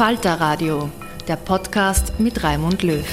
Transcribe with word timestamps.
Falter 0.00 0.40
Radio, 0.40 0.90
der 1.28 1.36
Podcast 1.36 2.18
mit 2.18 2.42
Raimund 2.42 2.82
Löw. 2.82 3.04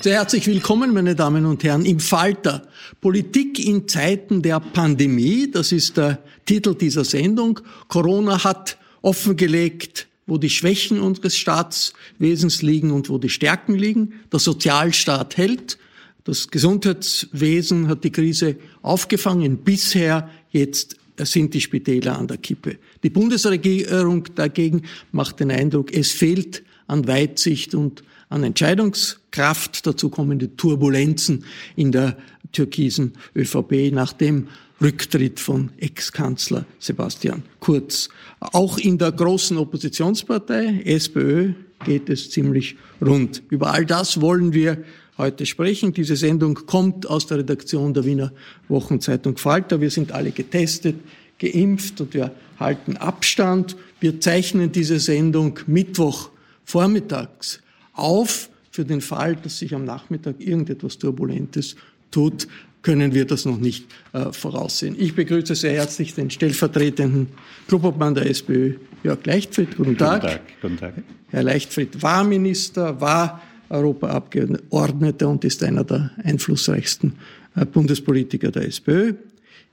Sehr 0.00 0.14
herzlich 0.14 0.46
willkommen, 0.46 0.94
meine 0.94 1.14
Damen 1.14 1.44
und 1.44 1.62
Herren, 1.64 1.84
im 1.84 2.00
Falter. 2.00 2.66
Politik 3.02 3.62
in 3.62 3.86
Zeiten 3.86 4.40
der 4.40 4.60
Pandemie, 4.60 5.50
das 5.50 5.70
ist 5.70 5.98
der 5.98 6.22
Titel 6.46 6.74
dieser 6.74 7.04
Sendung. 7.04 7.60
Corona 7.88 8.44
hat 8.44 8.78
offengelegt, 9.02 10.08
wo 10.26 10.38
die 10.38 10.48
Schwächen 10.48 11.00
unseres 11.00 11.36
Staatswesens 11.36 12.62
liegen 12.62 12.92
und 12.92 13.10
wo 13.10 13.18
die 13.18 13.28
Stärken 13.28 13.74
liegen. 13.74 14.14
Der 14.32 14.40
Sozialstaat 14.40 15.36
hält. 15.36 15.76
Das 16.24 16.48
Gesundheitswesen 16.48 17.88
hat 17.88 18.04
die 18.04 18.12
Krise 18.12 18.56
aufgefangen, 18.80 19.58
bisher 19.58 20.30
jetzt 20.50 20.96
sind 21.26 21.54
die 21.54 21.60
Spitäler 21.60 22.18
an 22.18 22.26
der 22.26 22.38
Kippe. 22.38 22.78
Die 23.02 23.10
Bundesregierung 23.10 24.24
dagegen 24.34 24.82
macht 25.12 25.40
den 25.40 25.50
Eindruck, 25.50 25.92
es 25.92 26.12
fehlt 26.12 26.62
an 26.86 27.06
Weitsicht 27.06 27.74
und 27.74 28.02
an 28.28 28.44
Entscheidungskraft. 28.44 29.86
Dazu 29.86 30.08
kommen 30.10 30.38
die 30.38 30.48
Turbulenzen 30.48 31.44
in 31.76 31.92
der 31.92 32.16
türkisen 32.52 33.12
ÖVP 33.36 33.92
nach 33.92 34.12
dem 34.12 34.48
Rücktritt 34.80 35.40
von 35.40 35.70
Ex-Kanzler 35.78 36.64
Sebastian 36.78 37.42
Kurz. 37.60 38.08
Auch 38.40 38.78
in 38.78 38.98
der 38.98 39.12
großen 39.12 39.56
Oppositionspartei 39.56 40.82
SPÖ 40.84 41.52
geht 41.84 42.08
es 42.08 42.30
ziemlich 42.30 42.76
rund. 43.00 43.42
Über 43.50 43.72
all 43.72 43.84
das 43.84 44.20
wollen 44.20 44.52
wir 44.52 44.84
heute 45.18 45.44
sprechen. 45.44 45.92
Diese 45.92 46.16
Sendung 46.16 46.54
kommt 46.54 47.08
aus 47.08 47.26
der 47.26 47.38
Redaktion 47.38 47.92
der 47.92 48.04
Wiener 48.04 48.32
Wochenzeitung 48.68 49.36
Falter. 49.36 49.80
Wir 49.80 49.90
sind 49.90 50.12
alle 50.12 50.30
getestet, 50.30 50.96
geimpft 51.38 52.00
und 52.00 52.14
wir 52.14 52.32
halten 52.58 52.96
Abstand. 52.96 53.76
Wir 54.00 54.20
zeichnen 54.20 54.72
diese 54.72 54.98
Sendung 55.00 55.58
Mittwoch 55.66 56.30
vormittags 56.64 57.60
auf. 57.92 58.48
Für 58.70 58.84
den 58.84 59.00
Fall, 59.00 59.34
dass 59.34 59.58
sich 59.58 59.74
am 59.74 59.84
Nachmittag 59.84 60.36
irgendetwas 60.38 60.98
Turbulentes 60.98 61.74
tut, 62.12 62.46
können 62.82 63.12
wir 63.12 63.24
das 63.24 63.44
noch 63.44 63.58
nicht 63.58 63.86
äh, 64.12 64.32
voraussehen. 64.32 64.94
Ich 64.98 65.14
begrüße 65.16 65.56
sehr 65.56 65.72
herzlich 65.72 66.14
den 66.14 66.30
stellvertretenden 66.30 67.26
Clubobmann 67.66 68.14
der 68.14 68.30
SPÖ, 68.30 68.74
Jörg 69.02 69.26
Leichtfried. 69.26 69.76
Guten 69.76 69.98
Tag. 69.98 70.20
Guten 70.20 70.32
Tag. 70.32 70.42
Guten 70.62 70.76
Tag. 70.76 70.94
Herr 71.30 71.42
Leichtfried 71.42 72.02
war 72.02 72.22
Minister, 72.22 73.00
war 73.00 73.42
Europaabgeordneter 73.70 75.28
und 75.28 75.44
ist 75.44 75.62
einer 75.62 75.84
der 75.84 76.10
einflussreichsten 76.22 77.14
äh, 77.56 77.64
Bundespolitiker 77.64 78.50
der 78.50 78.66
SPÖ. 78.66 79.14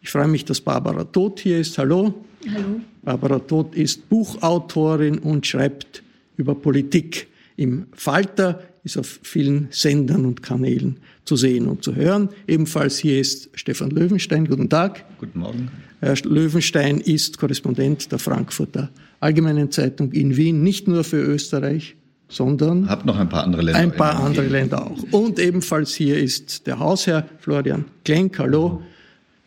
Ich 0.02 0.10
freue 0.10 0.28
mich, 0.28 0.46
dass 0.46 0.62
Barbara 0.62 1.04
Todt 1.04 1.40
hier 1.40 1.60
ist. 1.60 1.78
Hallo. 1.78 2.14
Hallo. 2.48 2.82
Barbara 3.04 3.40
Todt 3.40 3.76
ist 3.76 4.08
Buchautorin 4.10 5.20
und 5.20 5.48
schreibt 5.48 6.04
über 6.38 6.56
Politik 6.56 7.28
im 7.58 7.88
Falter, 7.94 8.62
ist 8.84 8.98
auf 8.98 9.20
vielen 9.24 9.68
Sendern 9.72 10.26
und 10.26 10.44
Kanälen 10.44 10.98
zu 11.24 11.36
sehen 11.36 11.68
und 11.68 11.84
zu 11.84 11.96
hören. 11.96 12.30
Ebenfalls 12.48 13.00
hier 13.00 13.20
ist 13.20 13.50
Stefan 13.54 13.90
Löwenstein. 13.90 14.46
Guten 14.46 14.70
Tag. 14.70 15.06
Guten 15.20 15.40
Morgen. 15.40 15.72
Herr 16.02 16.16
Löwenstein 16.24 17.00
ist 17.00 17.40
Korrespondent 17.40 18.12
der 18.12 18.20
Frankfurter 18.20 18.92
Allgemeinen 19.20 19.72
Zeitung 19.72 20.12
in 20.12 20.38
Wien, 20.38 20.62
nicht 20.62 20.88
nur 20.88 21.04
für 21.04 21.18
Österreich, 21.18 21.96
sondern 22.28 22.90
Hab 22.90 23.06
noch 23.06 23.18
ein 23.18 23.30
paar 23.30 23.44
andere 23.44 23.62
Länder. 23.62 23.80
Ein 23.80 23.92
paar 23.92 24.24
andere 24.24 24.48
Länder 24.48 24.86
auch. 24.88 25.04
Und 25.12 25.40
ebenfalls 25.40 25.94
hier 25.94 26.18
ist 26.18 26.68
der 26.68 26.80
Hausherr 26.80 27.28
Florian 27.40 27.86
Klenk. 28.04 28.40
Hallo. 28.40 28.82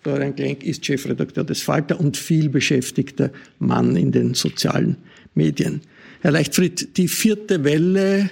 Florian 0.02 0.34
Klenk 0.34 0.62
ist 0.62 0.86
Chefredakteur 0.86 1.44
des 1.44 1.62
Falter 1.62 1.98
und 1.98 2.16
viel 2.16 2.48
beschäftigter 2.48 3.30
Mann 3.58 3.96
in 3.96 4.12
den 4.12 4.34
sozialen 4.34 4.96
Medien. 5.34 5.82
Herr 6.20 6.30
Leichtfried, 6.30 6.96
die 6.96 7.08
vierte 7.08 7.64
Welle 7.64 8.30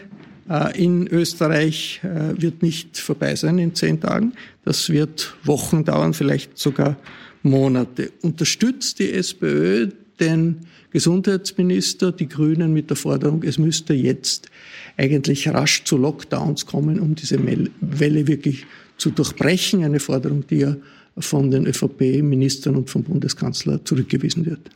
äh, 0.49 0.82
in 0.82 1.06
Österreich 1.09 2.00
äh, 2.03 2.41
wird 2.41 2.62
nicht 2.62 2.99
vorbei 2.99 3.35
sein 3.35 3.59
in 3.59 3.75
zehn 3.75 4.00
Tagen. 4.00 4.32
Das 4.65 4.91
wird 4.91 5.37
Wochen 5.44 5.85
dauern, 5.85 6.15
vielleicht 6.15 6.56
sogar 6.56 6.97
Monate. 7.43 8.11
Unterstützt 8.23 8.99
die 8.99 9.12
SPÖ 9.12 9.88
den 10.21 10.59
Gesundheitsminister, 10.91 12.13
die 12.13 12.29
Grünen 12.29 12.73
mit 12.73 12.89
der 12.91 12.97
Forderung, 12.97 13.43
es 13.43 13.59
müsste 13.59 13.95
jetzt 13.95 14.51
eigentlich 14.97 15.49
rasch 15.49 15.85
zu 15.85 15.97
Lockdowns 15.97 16.67
kommen, 16.67 17.01
um 17.01 17.15
diese 17.15 17.39
Welle 17.45 18.27
wirklich 18.27 18.65
zu 18.97 19.11
durchbrechen. 19.11 19.85
Eine 19.85 20.01
Forderung, 20.01 20.47
die 20.49 20.57
ja 20.57 20.77
von 21.19 21.51
den 21.51 21.67
ÖVP-Ministern 21.67 22.77
und 22.77 22.91
vom 22.91 23.03
Bundeskanzler 23.03 23.85
zurückgewiesen 23.85 24.47
wird. 24.47 24.71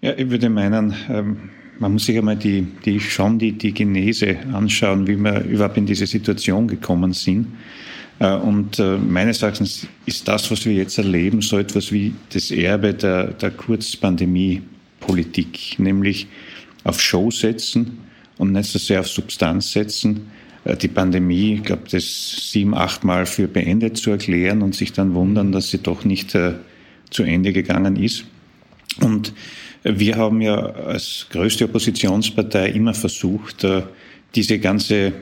Ja, 0.00 0.16
ich 0.16 0.30
würde 0.30 0.48
meinen, 0.48 0.94
ähm, 1.08 1.36
man 1.78 1.92
muss 1.92 2.06
sich 2.06 2.16
einmal 2.16 2.36
die, 2.36 2.66
die, 2.84 3.00
schon 3.00 3.38
die, 3.38 3.52
die 3.52 3.72
Genese 3.72 4.38
anschauen, 4.52 5.06
wie 5.06 5.16
wir 5.16 5.44
überhaupt 5.44 5.76
in 5.76 5.86
diese 5.86 6.06
Situation 6.06 6.68
gekommen 6.68 7.12
sind. 7.12 7.46
Äh, 8.20 8.34
und 8.36 8.78
äh, 8.78 8.96
meines 8.96 9.42
Erachtens 9.42 9.88
ist 10.06 10.28
das, 10.28 10.48
was 10.50 10.64
wir 10.64 10.74
jetzt 10.74 10.98
erleben, 10.98 11.42
so 11.42 11.58
etwas 11.58 11.90
wie 11.90 12.14
das 12.32 12.52
Erbe 12.52 12.94
der, 12.94 13.32
der 13.32 13.50
Kurzpandemie 13.50 14.62
Politik, 15.00 15.78
nämlich 15.78 16.28
auf 16.84 17.00
Show 17.00 17.30
setzen, 17.30 17.98
und 18.38 18.52
nicht 18.52 18.70
so 18.70 18.78
sehr 18.78 19.00
auf 19.00 19.08
Substanz 19.08 19.72
setzen. 19.72 20.30
Äh, 20.64 20.76
die 20.76 20.88
Pandemie, 20.88 21.54
ich 21.54 21.62
glaube, 21.64 21.82
das 21.90 22.50
sieben, 22.52 22.74
acht 22.74 23.04
Mal 23.04 23.26
für 23.26 23.48
beendet 23.48 23.96
zu 23.96 24.10
erklären 24.10 24.62
und 24.62 24.74
sich 24.74 24.92
dann 24.92 25.14
wundern, 25.14 25.52
dass 25.52 25.70
sie 25.70 25.78
doch 25.78 26.04
nicht 26.04 26.34
äh, 26.34 26.54
zu 27.10 27.22
Ende 27.22 27.52
gegangen 27.52 27.96
ist. 27.96 28.24
Und 29.00 29.32
wir 29.82 30.16
haben 30.16 30.40
ja 30.40 30.56
als 30.56 31.26
größte 31.30 31.64
Oppositionspartei 31.64 32.70
immer 32.70 32.94
versucht, 32.94 33.64
äh, 33.64 33.82
diese 34.34 34.58
ganze 34.58 35.12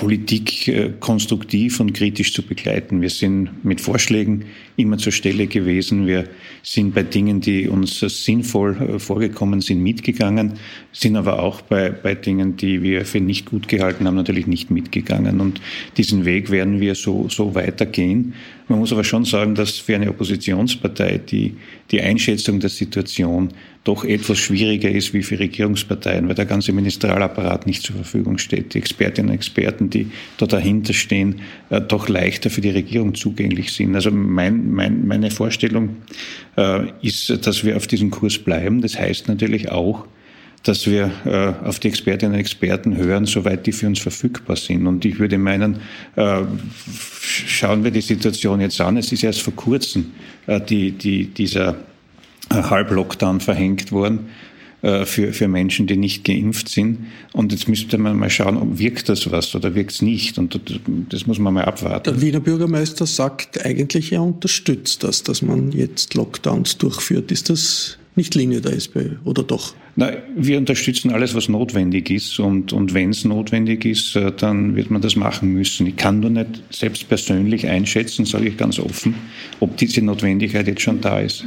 Politik 0.00 0.66
äh, 0.66 0.92
konstruktiv 0.98 1.78
und 1.78 1.92
kritisch 1.92 2.32
zu 2.32 2.42
begleiten. 2.42 3.02
Wir 3.02 3.10
sind 3.10 3.62
mit 3.62 3.82
Vorschlägen 3.82 4.46
immer 4.76 4.96
zur 4.96 5.12
Stelle 5.12 5.46
gewesen. 5.46 6.06
Wir 6.06 6.24
sind 6.62 6.94
bei 6.94 7.02
Dingen, 7.02 7.42
die 7.42 7.68
uns 7.68 8.00
sinnvoll 8.00 8.76
äh, 8.76 8.98
vorgekommen 8.98 9.60
sind, 9.60 9.82
mitgegangen, 9.82 10.54
sind 10.90 11.16
aber 11.16 11.42
auch 11.42 11.60
bei, 11.60 11.90
bei 11.90 12.14
Dingen, 12.14 12.56
die 12.56 12.82
wir 12.82 13.04
für 13.04 13.20
nicht 13.20 13.44
gut 13.44 13.68
gehalten 13.68 14.06
haben, 14.06 14.14
natürlich 14.14 14.46
nicht 14.46 14.70
mitgegangen. 14.70 15.38
Und 15.38 15.60
diesen 15.98 16.24
Weg 16.24 16.50
werden 16.50 16.80
wir 16.80 16.94
so, 16.94 17.28
so 17.28 17.54
weitergehen. 17.54 18.32
Man 18.70 18.78
muss 18.78 18.92
aber 18.92 19.02
schon 19.02 19.24
sagen, 19.24 19.56
dass 19.56 19.78
für 19.78 19.96
eine 19.96 20.08
Oppositionspartei 20.10 21.18
die, 21.18 21.56
die 21.90 22.00
Einschätzung 22.00 22.60
der 22.60 22.70
Situation 22.70 23.48
doch 23.82 24.04
etwas 24.04 24.38
schwieriger 24.38 24.88
ist 24.88 25.12
wie 25.12 25.24
für 25.24 25.40
Regierungsparteien, 25.40 26.28
weil 26.28 26.36
der 26.36 26.46
ganze 26.46 26.72
Ministerialapparat 26.72 27.66
nicht 27.66 27.82
zur 27.82 27.96
Verfügung 27.96 28.38
steht. 28.38 28.74
Die 28.74 28.78
Expertinnen 28.78 29.30
und 29.30 29.34
Experten, 29.34 29.90
die 29.90 30.12
da 30.36 30.46
dahinter 30.46 30.92
stehen, 30.92 31.40
äh, 31.70 31.80
doch 31.80 32.08
leichter 32.08 32.48
für 32.48 32.60
die 32.60 32.70
Regierung 32.70 33.16
zugänglich 33.16 33.72
sind. 33.72 33.96
Also 33.96 34.12
mein, 34.12 34.70
mein, 34.70 35.04
meine 35.04 35.32
Vorstellung 35.32 35.96
äh, 36.56 36.86
ist, 37.02 37.44
dass 37.44 37.64
wir 37.64 37.76
auf 37.76 37.88
diesem 37.88 38.12
Kurs 38.12 38.38
bleiben. 38.38 38.82
Das 38.82 38.96
heißt 38.96 39.26
natürlich 39.26 39.72
auch, 39.72 40.06
dass 40.62 40.86
wir 40.86 41.10
äh, 41.24 41.66
auf 41.66 41.78
die 41.78 41.88
Expertinnen 41.88 42.34
und 42.34 42.40
Experten 42.40 42.96
hören, 42.96 43.24
soweit 43.24 43.66
die 43.66 43.72
für 43.72 43.86
uns 43.86 43.98
verfügbar 43.98 44.56
sind. 44.56 44.86
Und 44.86 45.04
ich 45.04 45.18
würde 45.18 45.38
meinen, 45.38 45.80
äh, 46.16 46.42
schauen 47.20 47.82
wir 47.82 47.90
die 47.90 48.02
Situation 48.02 48.60
jetzt 48.60 48.80
an. 48.80 48.96
Es 48.96 49.10
ist 49.10 49.24
erst 49.24 49.40
vor 49.40 49.54
kurzem 49.54 50.12
äh, 50.46 50.60
die, 50.60 50.92
die, 50.92 51.26
dieser 51.26 51.76
äh, 52.50 52.54
Halblockdown 52.62 53.40
verhängt 53.40 53.90
worden 53.90 54.28
äh, 54.82 55.06
für, 55.06 55.32
für 55.32 55.48
Menschen, 55.48 55.86
die 55.86 55.96
nicht 55.96 56.24
geimpft 56.24 56.68
sind. 56.68 57.06
Und 57.32 57.52
jetzt 57.52 57.66
müsste 57.66 57.96
man 57.96 58.18
mal 58.18 58.28
schauen, 58.28 58.78
wirkt 58.78 59.08
das 59.08 59.30
was 59.30 59.54
oder 59.54 59.74
wirkt 59.74 59.92
es 59.92 60.02
nicht. 60.02 60.36
Und 60.36 60.60
das 61.08 61.26
muss 61.26 61.38
man 61.38 61.54
mal 61.54 61.64
abwarten. 61.64 62.12
Der 62.12 62.20
Wiener 62.20 62.40
Bürgermeister 62.40 63.06
sagt 63.06 63.64
eigentlich, 63.64 64.12
er 64.12 64.22
unterstützt 64.22 65.04
das, 65.04 65.22
dass 65.22 65.40
man 65.40 65.72
jetzt 65.72 66.12
Lockdowns 66.14 66.76
durchführt. 66.76 67.32
Ist 67.32 67.48
das 67.48 67.96
nicht 68.16 68.34
Linie 68.34 68.60
der 68.60 68.74
SPÖ 68.74 69.16
oder 69.24 69.42
doch? 69.42 69.74
Na, 69.96 70.12
wir 70.36 70.58
unterstützen 70.58 71.10
alles, 71.10 71.34
was 71.34 71.48
notwendig 71.48 72.10
ist. 72.10 72.38
Und, 72.38 72.72
und 72.72 72.94
wenn 72.94 73.10
es 73.10 73.24
notwendig 73.24 73.84
ist, 73.84 74.16
äh, 74.16 74.32
dann 74.36 74.76
wird 74.76 74.90
man 74.90 75.00
das 75.00 75.16
machen 75.16 75.52
müssen. 75.52 75.86
Ich 75.86 75.96
kann 75.96 76.20
nur 76.20 76.30
nicht 76.30 76.62
selbst 76.70 77.08
persönlich 77.08 77.66
einschätzen, 77.66 78.24
sage 78.24 78.48
ich 78.48 78.56
ganz 78.56 78.78
offen, 78.78 79.14
ob 79.60 79.76
diese 79.76 80.02
Notwendigkeit 80.02 80.66
jetzt 80.66 80.82
schon 80.82 81.00
da 81.00 81.20
ist. 81.20 81.44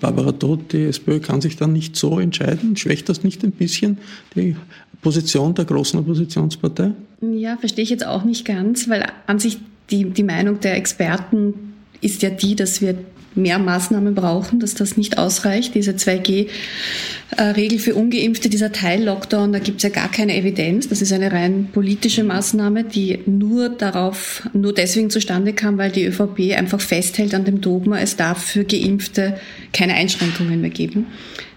Barbara 0.00 0.32
Todt, 0.32 0.72
die 0.72 0.84
SPÖ 0.84 1.20
kann 1.20 1.40
sich 1.40 1.56
dann 1.56 1.72
nicht 1.72 1.96
so 1.96 2.18
entscheiden. 2.18 2.76
Schwächt 2.76 3.08
das 3.08 3.22
nicht 3.22 3.44
ein 3.44 3.52
bisschen 3.52 3.98
die 4.34 4.56
Position 5.02 5.54
der 5.54 5.64
großen 5.64 6.00
Oppositionspartei? 6.00 6.92
Ja, 7.20 7.56
verstehe 7.56 7.84
ich 7.84 7.90
jetzt 7.90 8.06
auch 8.06 8.24
nicht 8.24 8.44
ganz, 8.44 8.88
weil 8.88 9.06
an 9.26 9.38
sich 9.38 9.58
die, 9.90 10.04
die 10.04 10.22
Meinung 10.24 10.60
der 10.60 10.76
Experten 10.76 11.74
ist 12.00 12.22
ja 12.22 12.30
die, 12.30 12.56
dass 12.56 12.80
wir 12.80 12.96
mehr 13.34 13.58
Maßnahmen 13.58 14.14
brauchen, 14.14 14.60
dass 14.60 14.74
das 14.74 14.96
nicht 14.96 15.18
ausreicht. 15.18 15.74
Diese 15.74 15.92
2G-Regel 15.92 17.78
für 17.78 17.94
Ungeimpfte, 17.94 18.48
dieser 18.48 18.72
Teil-Lockdown, 18.72 19.52
da 19.52 19.58
gibt 19.58 19.78
es 19.78 19.82
ja 19.82 19.88
gar 19.88 20.10
keine 20.10 20.36
Evidenz. 20.36 20.88
Das 20.88 21.02
ist 21.02 21.12
eine 21.12 21.32
rein 21.32 21.68
politische 21.72 22.24
Maßnahme, 22.24 22.84
die 22.84 23.20
nur 23.26 23.68
darauf, 23.68 24.48
nur 24.52 24.72
deswegen 24.72 25.10
zustande 25.10 25.52
kam, 25.52 25.78
weil 25.78 25.90
die 25.90 26.04
ÖVP 26.04 26.56
einfach 26.56 26.80
festhält 26.80 27.34
an 27.34 27.44
dem 27.44 27.60
Dogma, 27.60 27.98
es 27.98 28.16
darf 28.16 28.42
für 28.44 28.64
Geimpfte 28.64 29.38
keine 29.72 29.94
Einschränkungen 29.94 30.60
mehr 30.60 30.70
geben. 30.70 31.06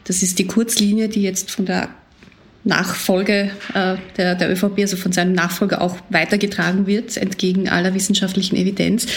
Das 0.06 0.24
ist 0.24 0.40
die 0.40 0.48
Kurzlinie, 0.48 1.10
die 1.10 1.22
jetzt 1.22 1.52
von 1.52 1.66
der 1.66 1.90
Nachfolge 2.68 3.52
äh, 3.74 3.96
der, 4.18 4.36
der 4.36 4.52
ÖVP, 4.52 4.80
also 4.80 4.98
von 4.98 5.12
seinem 5.12 5.34
Nachfolger 5.34 5.82
auch 5.82 5.98
weitergetragen 6.10 6.86
wird, 6.86 7.18
entgegen 7.18 7.70
aller 7.70 7.94
wissenschaftlichen 7.94 8.56
Evidenz. 8.56 9.08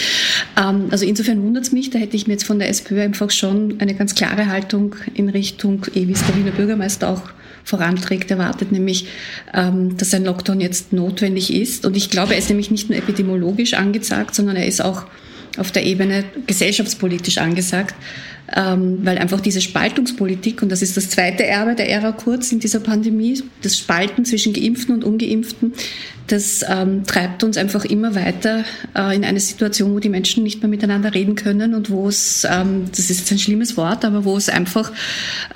Ähm, 0.57 0.87
also 0.89 1.05
insofern 1.05 1.43
wundert 1.43 1.65
es 1.65 1.71
mich, 1.71 1.89
da 1.89 1.99
hätte 1.99 2.15
ich 2.15 2.27
mir 2.27 2.33
jetzt 2.33 2.45
von 2.45 2.59
der 2.59 2.69
SPÖ 2.69 3.01
einfach 3.01 3.29
schon 3.29 3.75
eine 3.79 3.93
ganz 3.93 4.15
klare 4.15 4.47
Haltung 4.47 4.95
in 5.13 5.29
Richtung, 5.29 5.85
eh, 5.93 6.07
wie 6.07 6.13
es 6.13 6.25
der 6.25 6.35
Wiener 6.35 6.51
Bürgermeister 6.51 7.09
auch 7.09 7.23
voranträgt, 7.63 8.31
erwartet, 8.31 8.71
nämlich, 8.71 9.07
ähm, 9.53 9.95
dass 9.97 10.13
ein 10.13 10.25
Lockdown 10.25 10.61
jetzt 10.61 10.93
notwendig 10.93 11.53
ist. 11.53 11.85
Und 11.85 11.95
ich 11.95 12.09
glaube, 12.09 12.33
er 12.33 12.39
ist 12.39 12.49
nämlich 12.49 12.71
nicht 12.71 12.89
nur 12.89 12.97
epidemiologisch 12.97 13.73
angezeigt, 13.75 14.33
sondern 14.33 14.55
er 14.55 14.65
ist 14.65 14.83
auch 14.83 15.05
auf 15.57 15.71
der 15.71 15.85
Ebene 15.85 16.23
gesellschaftspolitisch 16.47 17.37
angesagt, 17.37 17.95
ähm, 18.55 18.99
weil 19.03 19.17
einfach 19.17 19.39
diese 19.39 19.61
Spaltungspolitik, 19.61 20.61
und 20.61 20.71
das 20.71 20.81
ist 20.81 20.97
das 20.97 21.09
zweite 21.09 21.45
Erbe 21.45 21.75
der 21.75 21.89
Ära 21.89 22.11
Kurz 22.11 22.51
in 22.51 22.59
dieser 22.59 22.79
Pandemie, 22.79 23.41
das 23.61 23.77
Spalten 23.77 24.25
zwischen 24.25 24.53
Geimpften 24.53 24.95
und 24.95 25.03
Ungeimpften, 25.03 25.73
das 26.27 26.63
ähm, 26.67 27.03
treibt 27.05 27.43
uns 27.43 27.57
einfach 27.57 27.83
immer 27.83 28.15
weiter 28.15 28.63
äh, 28.95 29.15
in 29.15 29.25
eine 29.25 29.39
Situation, 29.39 29.93
wo 29.93 29.99
die 29.99 30.09
Menschen 30.09 30.43
nicht 30.43 30.61
mehr 30.61 30.69
miteinander 30.69 31.13
reden 31.13 31.35
können 31.35 31.73
und 31.73 31.89
wo 31.89 32.07
es, 32.07 32.47
ähm, 32.49 32.85
das 32.89 33.09
ist 33.09 33.19
jetzt 33.19 33.31
ein 33.31 33.39
schlimmes 33.39 33.75
Wort, 33.75 34.05
aber 34.05 34.23
wo 34.23 34.37
es 34.37 34.47
einfach 34.47 34.91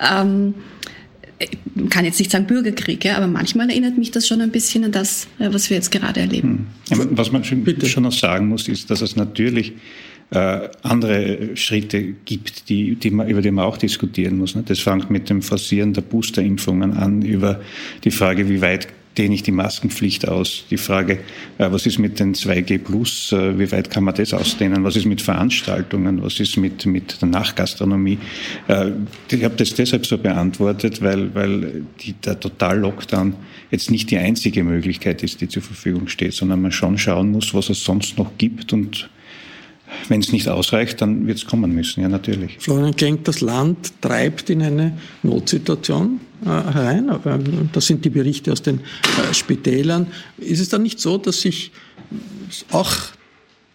ähm, 0.00 0.54
man 1.74 1.88
kann 1.90 2.04
jetzt 2.04 2.18
nicht 2.18 2.30
sagen 2.30 2.46
Bürgerkrieg, 2.46 3.04
ja, 3.04 3.16
aber 3.16 3.26
manchmal 3.26 3.68
erinnert 3.68 3.98
mich 3.98 4.10
das 4.10 4.26
schon 4.26 4.40
ein 4.40 4.50
bisschen 4.50 4.84
an 4.84 4.92
das, 4.92 5.26
was 5.38 5.68
wir 5.70 5.76
jetzt 5.76 5.90
gerade 5.90 6.20
erleben. 6.20 6.66
Hm. 6.88 7.08
Was 7.12 7.32
man 7.32 7.44
schon, 7.44 7.64
schon 7.84 8.02
noch 8.04 8.12
sagen 8.12 8.48
muss, 8.48 8.68
ist, 8.68 8.90
dass 8.90 9.02
es 9.02 9.16
natürlich 9.16 9.74
äh, 10.30 10.68
andere 10.82 11.56
Schritte 11.56 12.14
gibt, 12.24 12.68
die, 12.68 12.96
die 12.96 13.10
man, 13.10 13.28
über 13.28 13.42
die 13.42 13.50
man 13.50 13.64
auch 13.64 13.76
diskutieren 13.76 14.38
muss. 14.38 14.54
Ne? 14.54 14.64
Das 14.66 14.80
fängt 14.80 15.10
mit 15.10 15.30
dem 15.30 15.42
Forcieren 15.42 15.92
der 15.92 16.00
Boosterimpfungen 16.00 16.94
an, 16.94 17.22
über 17.22 17.60
die 18.04 18.10
Frage, 18.10 18.48
wie 18.48 18.60
weit 18.60 18.88
dehne 19.18 19.34
ich 19.34 19.42
die 19.42 19.52
Maskenpflicht 19.52 20.28
aus. 20.28 20.64
Die 20.70 20.76
Frage, 20.76 21.20
äh, 21.58 21.70
was 21.70 21.86
ist 21.86 21.98
mit 21.98 22.20
den 22.20 22.34
2G 22.34 22.78
Plus, 22.78 23.32
äh, 23.32 23.58
wie 23.58 23.70
weit 23.72 23.90
kann 23.90 24.04
man 24.04 24.14
das 24.14 24.34
ausdehnen? 24.34 24.84
Was 24.84 24.96
ist 24.96 25.06
mit 25.06 25.22
Veranstaltungen? 25.22 26.22
Was 26.22 26.38
ist 26.40 26.56
mit, 26.56 26.84
mit 26.86 27.20
der 27.20 27.28
Nachgastronomie? 27.28 28.18
Äh, 28.68 28.90
ich 29.30 29.44
habe 29.44 29.56
das 29.56 29.74
deshalb 29.74 30.06
so 30.06 30.18
beantwortet, 30.18 31.02
weil, 31.02 31.34
weil 31.34 31.84
die, 32.00 32.12
der 32.12 32.38
Total-Lockdown 32.38 33.34
jetzt 33.70 33.90
nicht 33.90 34.10
die 34.10 34.18
einzige 34.18 34.62
Möglichkeit 34.64 35.22
ist, 35.22 35.40
die 35.40 35.48
zur 35.48 35.62
Verfügung 35.62 36.08
steht, 36.08 36.34
sondern 36.34 36.62
man 36.62 36.72
schon 36.72 36.98
schauen 36.98 37.30
muss, 37.30 37.54
was 37.54 37.70
es 37.70 37.84
sonst 37.84 38.18
noch 38.18 38.36
gibt 38.38 38.72
und 38.72 39.08
wenn 40.08 40.20
es 40.20 40.32
nicht 40.32 40.48
ausreicht, 40.48 41.00
dann 41.00 41.26
wird 41.26 41.38
es 41.38 41.46
kommen 41.46 41.74
müssen, 41.74 42.00
ja 42.00 42.08
natürlich. 42.08 42.56
Florian 42.58 42.94
Klenk, 42.94 43.24
das 43.24 43.40
Land 43.40 44.00
treibt 44.00 44.50
in 44.50 44.62
eine 44.62 44.98
Notsituation 45.22 46.20
äh, 46.44 46.48
herein. 46.48 47.10
Ähm, 47.24 47.70
das 47.72 47.86
sind 47.86 48.04
die 48.04 48.10
Berichte 48.10 48.52
aus 48.52 48.62
den 48.62 48.80
äh, 48.80 49.34
Spitälern. 49.34 50.08
Ist 50.38 50.60
es 50.60 50.68
dann 50.68 50.82
nicht 50.82 51.00
so, 51.00 51.18
dass 51.18 51.40
sich 51.40 51.72
auch 52.70 52.92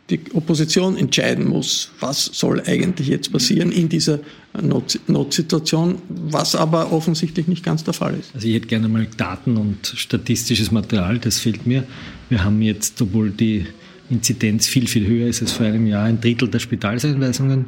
die 0.10 0.20
Opposition 0.34 0.98
entscheiden 0.98 1.48
muss, 1.48 1.92
was 2.00 2.26
soll 2.26 2.62
eigentlich 2.66 3.08
jetzt 3.08 3.32
passieren 3.32 3.72
in 3.72 3.88
dieser 3.88 4.20
Not 4.62 5.00
Notsituation, 5.08 6.02
was 6.10 6.56
aber 6.56 6.92
offensichtlich 6.92 7.48
nicht 7.48 7.64
ganz 7.64 7.86
der 7.86 7.94
Fall 7.94 8.16
ist. 8.20 8.36
Also 8.36 8.46
ich 8.48 8.56
hätte 8.56 8.68
gerne 8.68 8.90
mal 8.90 9.08
Daten 9.16 9.56
und 9.56 9.88
statistisches 9.88 10.72
Material, 10.72 11.18
das 11.20 11.40
fehlt 11.40 11.66
mir. 11.66 11.86
Wir 12.30 12.44
haben 12.44 12.62
jetzt, 12.62 13.02
obwohl 13.02 13.32
die 13.32 13.68
Inzidenz 14.12 14.68
viel, 14.68 14.88
viel 14.88 15.08
höher 15.08 15.28
ist 15.28 15.42
als 15.42 15.54
vor 15.54 15.66
einem 15.66 15.88
Jahr, 15.88 16.04
ein 16.04 16.20
Drittel 16.20 16.50
der 16.50 16.60
Spitalseinweisungen 16.60 17.66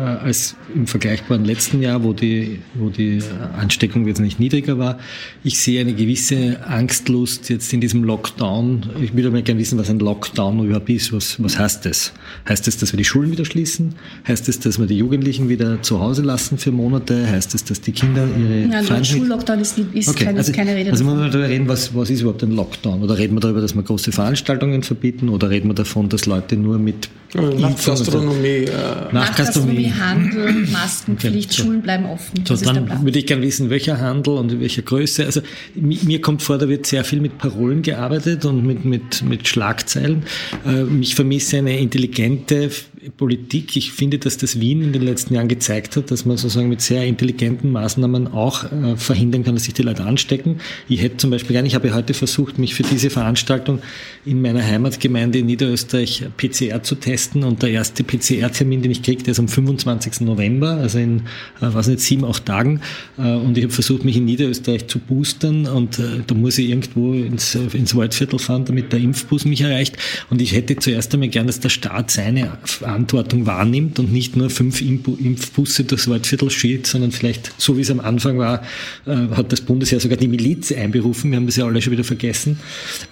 als 0.00 0.56
im 0.74 0.86
vergleichbaren 0.86 1.44
letzten 1.44 1.82
Jahr, 1.82 2.02
wo 2.04 2.12
die, 2.12 2.60
wo 2.74 2.88
die 2.90 3.20
Ansteckung 3.58 4.06
jetzt 4.06 4.20
nicht 4.20 4.40
niedriger 4.40 4.78
war. 4.78 4.98
Ich 5.44 5.60
sehe 5.60 5.80
eine 5.80 5.94
gewisse 5.94 6.58
Angstlust 6.66 7.48
jetzt 7.50 7.72
in 7.72 7.80
diesem 7.80 8.04
Lockdown. 8.04 8.82
Ich 9.02 9.14
würde 9.14 9.30
mal 9.30 9.42
gerne 9.42 9.60
wissen, 9.60 9.78
was 9.78 9.90
ein 9.90 9.98
Lockdown 9.98 10.64
überhaupt 10.64 10.88
ist. 10.90 11.12
Was, 11.12 11.42
was 11.42 11.58
heißt 11.58 11.86
das? 11.86 12.12
Heißt 12.48 12.66
das, 12.66 12.76
dass 12.78 12.92
wir 12.92 12.96
die 12.98 13.04
Schulen 13.04 13.30
wieder 13.30 13.44
schließen? 13.44 13.94
Heißt 14.26 14.48
das, 14.48 14.58
dass 14.60 14.78
wir 14.78 14.86
die 14.86 14.96
Jugendlichen 14.96 15.48
wieder 15.48 15.82
zu 15.82 16.00
Hause 16.00 16.22
lassen 16.22 16.58
für 16.58 16.72
Monate? 16.72 17.26
Heißt 17.26 17.54
das, 17.54 17.64
dass 17.64 17.80
die 17.80 17.92
Kinder 17.92 18.26
ihre 18.26 18.66
Nein, 18.68 18.86
der 18.86 19.04
Schullockdown 19.04 19.60
ist, 19.60 19.78
ist 19.92 20.08
okay. 20.08 20.24
keine, 20.24 20.38
also, 20.38 20.52
keine 20.52 20.74
Rede 20.74 20.90
Also 20.90 21.04
davon. 21.04 21.20
wir 21.20 21.28
darüber 21.30 21.48
reden, 21.48 21.68
was, 21.68 21.94
was 21.94 22.10
ist 22.10 22.20
überhaupt 22.20 22.42
ein 22.42 22.52
Lockdown? 22.52 23.02
Oder 23.02 23.18
reden 23.18 23.34
wir 23.34 23.40
darüber, 23.40 23.60
dass 23.60 23.74
wir 23.74 23.82
große 23.82 24.12
Veranstaltungen 24.12 24.82
verbieten? 24.82 25.28
Oder 25.28 25.50
reden 25.50 25.68
wir 25.68 25.74
davon, 25.74 26.08
dass 26.08 26.26
Leute 26.26 26.56
nur 26.56 26.78
mit 26.78 27.08
Nachgastronomie, 27.34 28.66
äh, 28.66 29.89
Nachgastronomie, 29.90 30.00
Handel, 30.00 30.66
Maskenpflicht, 30.72 31.50
okay. 31.52 31.62
Schulen 31.62 31.82
bleiben 31.82 32.06
offen. 32.06 32.44
So, 32.46 32.56
dann 32.56 33.04
würde 33.04 33.18
ich 33.18 33.26
gerne 33.26 33.42
wissen, 33.42 33.70
welcher 33.70 34.00
Handel 34.00 34.34
und 34.34 34.52
in 34.52 34.60
welcher 34.60 34.82
Größe. 34.82 35.24
Also 35.24 35.42
mir 35.74 36.20
kommt 36.20 36.42
vor, 36.42 36.58
da 36.58 36.68
wird 36.68 36.86
sehr 36.86 37.04
viel 37.04 37.20
mit 37.20 37.38
Parolen 37.38 37.82
gearbeitet 37.82 38.44
und 38.44 38.64
mit, 38.64 38.84
mit, 38.84 39.22
mit 39.22 39.48
Schlagzeilen. 39.48 40.24
Äh, 40.66 40.84
mich 40.84 41.14
vermisse 41.14 41.58
eine 41.58 41.78
intelligente, 41.78 42.70
Politik. 43.16 43.76
Ich 43.76 43.92
finde, 43.92 44.18
dass 44.18 44.36
das 44.36 44.60
Wien 44.60 44.82
in 44.82 44.92
den 44.92 45.02
letzten 45.02 45.34
Jahren 45.34 45.48
gezeigt 45.48 45.96
hat, 45.96 46.10
dass 46.10 46.26
man 46.26 46.36
sozusagen 46.36 46.68
mit 46.68 46.82
sehr 46.82 47.04
intelligenten 47.06 47.72
Maßnahmen 47.72 48.28
auch 48.28 48.64
äh, 48.64 48.96
verhindern 48.96 49.42
kann, 49.42 49.54
dass 49.54 49.64
sich 49.64 49.74
die 49.74 49.82
Leute 49.82 50.04
anstecken. 50.04 50.60
Ich 50.88 51.00
hätte 51.00 51.16
zum 51.16 51.30
Beispiel 51.30 51.54
gerne, 51.54 51.66
ich 51.66 51.74
habe 51.74 51.94
heute 51.94 52.12
versucht, 52.12 52.58
mich 52.58 52.74
für 52.74 52.82
diese 52.82 53.08
Veranstaltung 53.08 53.80
in 54.26 54.42
meiner 54.42 54.62
Heimatgemeinde 54.62 55.38
in 55.38 55.46
Niederösterreich 55.46 56.24
PCR 56.36 56.82
zu 56.82 56.94
testen 56.94 57.42
und 57.44 57.62
der 57.62 57.70
erste 57.70 58.04
PCR-Termin, 58.04 58.82
den 58.82 58.90
ich 58.90 59.02
kriege, 59.02 59.22
der 59.22 59.32
ist 59.32 59.38
am 59.38 59.48
25. 59.48 60.20
November, 60.20 60.72
also 60.72 60.98
in, 60.98 61.20
äh, 61.20 61.20
was 61.60 61.88
nicht, 61.88 62.00
sieben, 62.00 62.24
acht 62.24 62.44
Tagen. 62.44 62.80
Äh, 63.16 63.22
und 63.22 63.56
ich 63.56 63.64
habe 63.64 63.72
versucht, 63.72 64.04
mich 64.04 64.16
in 64.16 64.26
Niederösterreich 64.26 64.88
zu 64.88 64.98
boostern 64.98 65.66
und 65.66 65.98
äh, 65.98 66.20
da 66.26 66.34
muss 66.34 66.58
ich 66.58 66.68
irgendwo 66.68 67.14
ins, 67.14 67.54
ins 67.54 67.94
Waldviertel 67.96 68.38
fahren, 68.38 68.66
damit 68.66 68.92
der 68.92 69.00
Impfbus 69.00 69.46
mich 69.46 69.62
erreicht. 69.62 69.96
Und 70.28 70.42
ich 70.42 70.54
hätte 70.54 70.76
zuerst 70.76 71.14
einmal 71.14 71.28
gern, 71.28 71.46
dass 71.46 71.60
der 71.60 71.70
Staat 71.70 72.10
seine 72.10 72.58
Verantwortung 72.90 73.46
wahrnimmt 73.46 74.00
und 74.00 74.12
nicht 74.12 74.36
nur 74.36 74.50
fünf 74.50 74.80
Impfbusse 74.80 75.84
durchs 75.84 76.08
Waldviertel 76.08 76.50
schiebt, 76.50 76.88
sondern 76.88 77.12
vielleicht, 77.12 77.52
so 77.56 77.76
wie 77.76 77.82
es 77.82 77.90
am 77.90 78.00
Anfang 78.00 78.36
war, 78.38 78.62
äh, 79.06 79.14
hat 79.36 79.52
das 79.52 79.60
Bundesheer 79.60 80.00
sogar 80.00 80.16
die 80.16 80.26
Miliz 80.26 80.72
einberufen. 80.72 81.30
Wir 81.30 81.36
haben 81.36 81.46
das 81.46 81.54
ja 81.54 81.66
alle 81.66 81.80
schon 81.80 81.92
wieder 81.92 82.02
vergessen. 82.02 82.58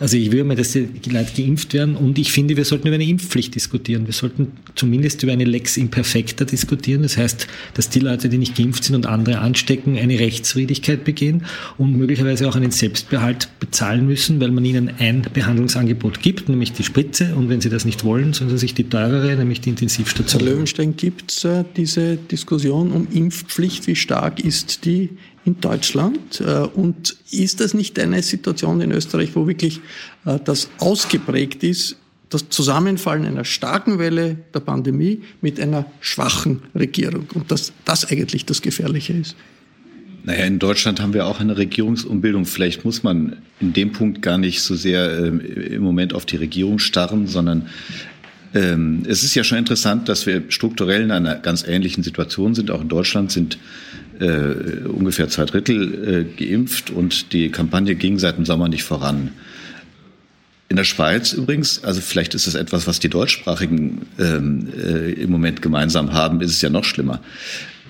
Also 0.01 0.17
ich 0.17 0.33
würde 0.33 0.45
mal, 0.45 0.57
dass 0.57 0.73
die 0.73 0.89
Leute 1.11 1.31
geimpft 1.41 1.75
werden 1.75 1.95
und 1.95 2.19
ich 2.19 2.33
finde, 2.33 2.57
wir 2.57 2.65
sollten 2.65 2.89
über 2.89 2.97
eine 2.97 3.05
Impfpflicht 3.05 3.55
diskutieren. 3.55 4.07
Wir 4.07 4.15
sollten 4.15 4.49
zumindest 4.75 5.23
über 5.23 5.33
eine 5.33 5.45
Lex 5.45 5.77
imperfecta 5.77 6.45
diskutieren. 6.45 7.03
Das 7.03 7.17
heißt, 7.17 7.47
dass 7.75 7.89
die 7.89 8.01
Leute, 8.01 8.29
die 8.29 8.39
nicht 8.39 8.57
geimpft 8.57 8.83
sind 8.83 8.97
und 8.97 9.07
andere 9.07 9.39
anstecken, 9.39 9.97
eine 9.97 10.19
Rechtswidrigkeit 10.19 11.05
begehen 11.05 11.45
und 11.77 11.97
möglicherweise 11.97 12.49
auch 12.49 12.57
einen 12.57 12.73
Selbstbehalt 12.73 13.49
bezahlen 13.61 14.07
müssen, 14.07 14.41
weil 14.41 14.51
man 14.51 14.65
ihnen 14.65 14.91
ein 14.99 15.25
Behandlungsangebot 15.33 16.21
gibt, 16.21 16.49
nämlich 16.49 16.73
die 16.73 16.83
Spritze. 16.83 17.37
Und 17.37 17.49
wenn 17.49 17.61
sie 17.61 17.71
das 17.71 17.85
nicht 17.85 18.03
wollen, 18.03 18.33
sollen 18.33 18.51
sie 18.51 18.59
sich 18.59 18.75
die 18.75 18.85
teurere, 18.85 19.37
nämlich 19.37 19.61
die 19.61 19.68
Intensivstation. 19.69 20.43
Herr 20.43 20.51
Löwenstein, 20.53 20.97
gibt 20.97 21.31
es 21.31 21.45
äh, 21.45 21.65
diese 21.77 22.17
Diskussion 22.17 22.93
um 22.93 23.09
Impfpflicht? 23.13 23.87
Wie 23.87 23.97
stark 23.97 24.41
ist 24.41 24.85
die 24.85 25.11
in 25.45 25.61
Deutschland? 25.61 26.41
Äh, 26.41 26.61
und 26.75 27.17
ist 27.31 27.61
das 27.61 27.75
nicht 27.75 27.99
eine 27.99 28.23
Situation 28.23 28.81
in 28.81 28.93
Österreich, 28.93 29.31
wo 29.35 29.47
wirklich 29.47 29.81
äh, 30.25 30.39
das 30.45 30.69
ausgeprägt 30.79 31.63
ist, 31.63 31.97
das 32.31 32.49
Zusammenfallen 32.49 33.25
einer 33.25 33.45
starken 33.45 33.99
Welle 33.99 34.37
der 34.53 34.61
Pandemie 34.61 35.23
mit 35.41 35.59
einer 35.59 35.87
schwachen 36.01 36.63
Regierung 36.75 37.27
und 37.35 37.51
dass 37.51 37.73
das 37.85 38.05
eigentlich 38.05 38.45
das 38.45 38.61
Gefährliche 38.61 39.15
ist? 39.15 39.37
Naja, 40.25 40.45
in 40.45 40.59
Deutschland 40.59 41.01
haben 41.01 41.15
wir 41.15 41.27
auch 41.27 41.41
eine 41.41 41.57
Regierungsumbildung. 41.57 42.45
Vielleicht 42.45 42.85
muss 42.85 43.03
man 43.03 43.39
in 43.61 43.73
dem 43.73 43.93
Punkt 43.93 44.21
gar 44.21 44.37
nicht 44.37 44.61
so 44.61 44.75
sehr 44.75 45.11
äh, 45.11 45.29
im 45.29 45.83
Moment 45.83 46.13
auf 46.13 46.27
die 46.27 46.37
Regierung 46.37 46.79
starren, 46.79 47.27
sondern 47.27 47.69
ähm, 48.55 49.03
es 49.07 49.23
ist 49.23 49.35
ja 49.35 49.45
schon 49.45 49.59
interessant, 49.59 50.09
dass 50.09 50.27
wir 50.27 50.45
strukturell 50.49 51.03
in 51.03 51.11
einer 51.11 51.37
ganz 51.37 51.67
ähnlichen 51.67 52.03
Situation 52.03 52.55
sind. 52.55 52.71
Auch 52.71 52.81
in 52.81 52.89
Deutschland 52.89 53.31
sind 53.31 53.59
äh, 54.21 54.87
ungefähr 54.87 55.29
zwei 55.29 55.45
Drittel 55.45 56.27
äh, 56.39 56.45
geimpft 56.45 56.91
und 56.91 57.33
die 57.33 57.51
Kampagne 57.51 57.95
ging 57.95 58.19
seit 58.19 58.37
dem 58.39 58.47
Sommer 58.47 58.69
nicht 58.69 58.85
voran. 58.85 59.31
In 60.71 60.77
der 60.77 60.85
Schweiz 60.85 61.33
übrigens, 61.33 61.83
also 61.83 62.01
vielleicht 62.01 62.35
ist 62.35 62.47
es 62.47 62.55
etwas, 62.55 62.87
was 62.87 63.01
die 63.01 63.09
Deutschsprachigen 63.09 64.03
ähm, 64.19 64.69
äh, 64.77 65.13
im 65.13 65.31
Moment 65.31 65.63
gemeinsam 65.63 66.13
haben, 66.13 66.41
ist 66.41 66.51
es 66.51 66.61
ja 66.61 66.69
noch 66.69 66.85
schlimmer. 66.85 67.21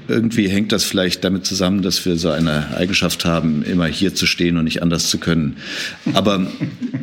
Irgendwie 0.08 0.48
hängt 0.48 0.72
das 0.72 0.84
vielleicht 0.84 1.22
damit 1.22 1.44
zusammen, 1.44 1.82
dass 1.82 2.04
wir 2.06 2.16
so 2.16 2.30
eine 2.30 2.74
Eigenschaft 2.76 3.24
haben, 3.24 3.62
immer 3.62 3.86
hier 3.86 4.14
zu 4.14 4.26
stehen 4.26 4.56
und 4.56 4.64
nicht 4.64 4.82
anders 4.82 5.10
zu 5.10 5.18
können. 5.18 5.58
Aber 6.14 6.46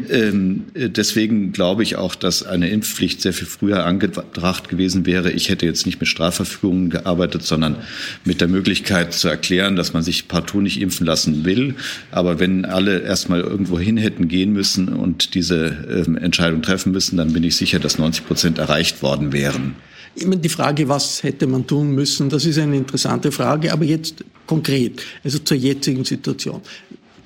ähm, 0.09 0.65
deswegen 0.74 1.51
glaube 1.51 1.83
ich 1.83 1.95
auch, 1.95 2.15
dass 2.15 2.43
eine 2.43 2.69
Impfpflicht 2.69 3.21
sehr 3.21 3.33
viel 3.33 3.47
früher 3.47 3.85
angebracht 3.85 4.69
gewesen 4.69 5.05
wäre. 5.05 5.31
Ich 5.31 5.50
hätte 5.50 5.65
jetzt 5.65 5.85
nicht 5.85 6.00
mit 6.00 6.09
Strafverfügungen 6.09 6.89
gearbeitet, 6.89 7.43
sondern 7.43 7.77
mit 8.24 8.41
der 8.41 8.47
Möglichkeit 8.47 9.13
zu 9.13 9.27
erklären, 9.27 9.75
dass 9.75 9.93
man 9.93 10.03
sich 10.03 10.27
partout 10.27 10.62
nicht 10.62 10.81
impfen 10.81 11.05
lassen 11.05 11.45
will. 11.45 11.75
Aber 12.12 12.39
wenn 12.39 12.65
alle 12.65 13.01
erstmal 13.01 13.41
irgendwo 13.41 13.79
hin 13.79 13.97
hätten 13.97 14.27
gehen 14.27 14.51
müssen 14.51 14.89
und 14.89 15.35
diese 15.35 16.05
ähm, 16.07 16.17
Entscheidung 16.17 16.62
treffen 16.62 16.91
müssen, 16.91 17.17
dann 17.17 17.33
bin 17.33 17.43
ich 17.43 17.55
sicher, 17.55 17.79
dass 17.79 17.97
90 17.97 18.25
Prozent 18.25 18.57
erreicht 18.57 19.01
worden 19.01 19.31
wären. 19.31 19.75
Die 20.17 20.50
Frage, 20.50 20.88
was 20.88 21.24
hätte 21.24 21.45
man 21.45 21.67
tun 21.67 21.91
müssen, 21.91 22.29
das 22.29 22.45
ist 22.45 22.57
eine 22.57 22.77
interessante 22.96 23.32
Frage, 23.32 23.74
aber 23.74 23.84
jetzt 23.84 24.24
konkret, 24.48 25.04
also 25.24 25.40
zur 25.40 25.58
jetzigen 25.58 26.06
Situation. 26.06 26.62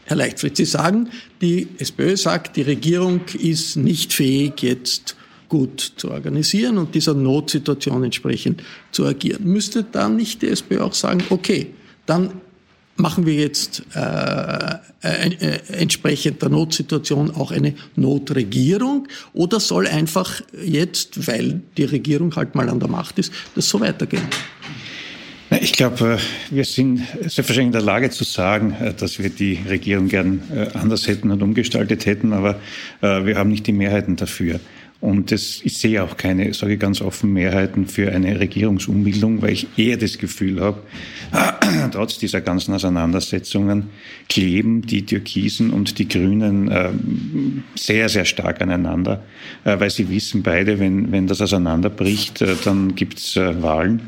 Herr 0.06 0.18
Leichtfried, 0.18 0.58
Sie 0.58 0.66
sagen, 0.66 1.10
die 1.42 1.68
SPÖ 1.78 2.18
sagt, 2.18 2.58
die 2.58 2.64
Regierung 2.64 3.22
ist 3.40 3.76
nicht 3.76 4.12
fähig, 4.12 4.64
jetzt 4.64 5.16
gut 5.48 5.94
zu 5.98 6.10
organisieren 6.10 6.80
und 6.80 6.96
dieser 6.96 7.14
Notsituation 7.14 8.04
entsprechend 8.04 8.64
zu 8.92 9.06
agieren. 9.06 9.44
Müsste 9.44 9.84
dann 9.84 10.16
nicht 10.16 10.42
die 10.42 10.48
SPÖ 10.48 10.82
auch 10.82 10.96
sagen, 10.96 11.24
okay, 11.30 11.68
dann 12.08 12.32
machen 12.96 13.28
wir 13.28 13.36
jetzt 13.36 13.84
äh, 13.94 14.00
äh, 14.00 14.78
äh, 15.04 15.60
entsprechend 15.74 16.42
der 16.42 16.50
Notsituation 16.50 17.32
auch 17.32 17.52
eine 17.52 17.76
Notregierung 17.96 19.08
oder 19.34 19.60
soll 19.60 19.88
einfach 19.88 20.42
jetzt, 20.66 21.28
weil 21.28 21.62
die 21.78 21.86
Regierung 21.86 22.36
halt 22.36 22.56
mal 22.56 22.68
an 22.70 22.80
der 22.80 22.90
Macht 22.90 23.20
ist, 23.20 23.32
das 23.54 23.70
so 23.70 23.80
weitergehen? 23.80 24.28
Ich 25.51 25.74
glaube, 25.74 26.20
äh, 26.20 26.53
wir 26.53 26.63
sind 26.63 27.00
selbstverständlich 27.00 27.65
in 27.65 27.72
der 27.72 27.82
Lage 27.82 28.12
zu 28.12 28.24
sagen, 28.24 28.75
äh, 28.79 28.94
dass 28.94 29.18
wir 29.18 29.29
die 29.29 29.60
Regierung 29.68 30.08
gern 30.08 30.44
anders 30.74 31.08
hätten 31.08 31.32
und 31.32 31.41
umgestaltet 31.41 32.06
hätten, 32.06 32.34
aber 32.34 32.60
wir 33.01 33.38
haben 33.38 33.50
nicht 33.50 33.65
die 33.68 33.72
Mehrheiten 33.72 34.15
dafür. 34.15 34.60
Und 35.01 35.32
das, 35.32 35.62
ich 35.63 35.77
sehe 35.77 36.03
auch 36.03 36.18
keine, 36.18 36.53
sage 36.53 36.74
ich 36.74 36.79
ganz 36.79 37.00
offen, 37.01 37.32
Mehrheiten 37.32 37.88
für 37.88 38.12
eine 38.12 38.38
Regierungsumbildung, 38.38 39.41
weil 39.41 39.53
ich 39.53 39.68
eher 39.77 39.96
das 39.96 40.18
Gefühl 40.18 40.60
habe, 40.60 40.82
trotz 41.94 42.18
dieser 42.18 42.41
ganzen 42.41 42.74
Auseinandersetzungen 42.74 43.91
kleben 44.27 44.82
die 44.82 45.06
Türkisen 45.06 45.72
und 45.72 46.00
die 46.00 46.08
Grünen 46.10 46.70
äh, 46.70 46.89
sehr, 47.75 48.10
sehr 48.10 48.25
stark 48.25 48.62
aneinander, 48.62 49.24
äh, 49.63 49.79
weil 49.79 49.89
sie 49.89 50.10
wissen 50.10 50.44
beide, 50.44 50.79
wenn, 50.79 51.13
wenn 51.13 51.27
das 51.27 51.39
auseinanderbricht, 51.39 52.41
äh, 52.41 52.56
dann 52.65 52.96
gibt's 52.96 53.38
äh, 53.38 53.62
Wahlen. 53.62 54.01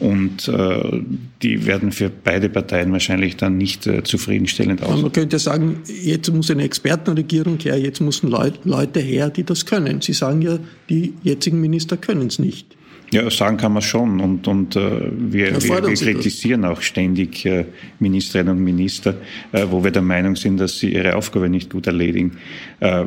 Und 0.00 0.48
äh, 0.48 1.02
die 1.42 1.66
werden 1.66 1.92
für 1.92 2.10
beide 2.10 2.48
Parteien 2.48 2.92
wahrscheinlich 2.92 3.36
dann 3.36 3.56
nicht 3.58 3.86
äh, 3.86 4.02
zufriedenstellend 4.02 4.82
aussehen. 4.82 5.02
Man 5.02 5.12
könnte 5.12 5.38
sagen, 5.38 5.82
jetzt 6.02 6.32
muss 6.32 6.50
eine 6.50 6.64
Expertenregierung 6.64 7.58
her, 7.60 7.78
jetzt 7.78 8.00
müssen 8.00 8.28
Leute 8.30 9.00
her, 9.00 9.30
die 9.30 9.44
das 9.44 9.66
können. 9.66 10.00
Sie 10.00 10.12
sagen 10.12 10.42
ja, 10.42 10.58
die 10.88 11.14
jetzigen 11.22 11.60
Minister 11.60 11.96
können 11.96 12.26
es 12.26 12.38
nicht. 12.38 12.76
Ja, 13.12 13.30
sagen 13.30 13.56
kann 13.56 13.72
man 13.72 13.82
schon. 13.82 14.20
Und, 14.20 14.48
und 14.48 14.76
äh, 14.76 14.80
wir, 15.16 15.52
ja, 15.52 15.62
wir, 15.62 15.86
wir 15.86 15.94
kritisieren 15.94 16.62
das? 16.62 16.70
auch 16.72 16.82
ständig 16.82 17.44
äh, 17.46 17.64
Ministerinnen 18.00 18.56
und 18.56 18.64
Minister, 18.64 19.14
äh, 19.52 19.66
wo 19.70 19.84
wir 19.84 19.90
der 19.90 20.02
Meinung 20.02 20.36
sind, 20.36 20.58
dass 20.58 20.78
sie 20.78 20.92
ihre 20.92 21.14
Aufgabe 21.14 21.48
nicht 21.48 21.70
gut 21.70 21.86
erledigen. 21.86 22.38
Äh, 22.80 23.04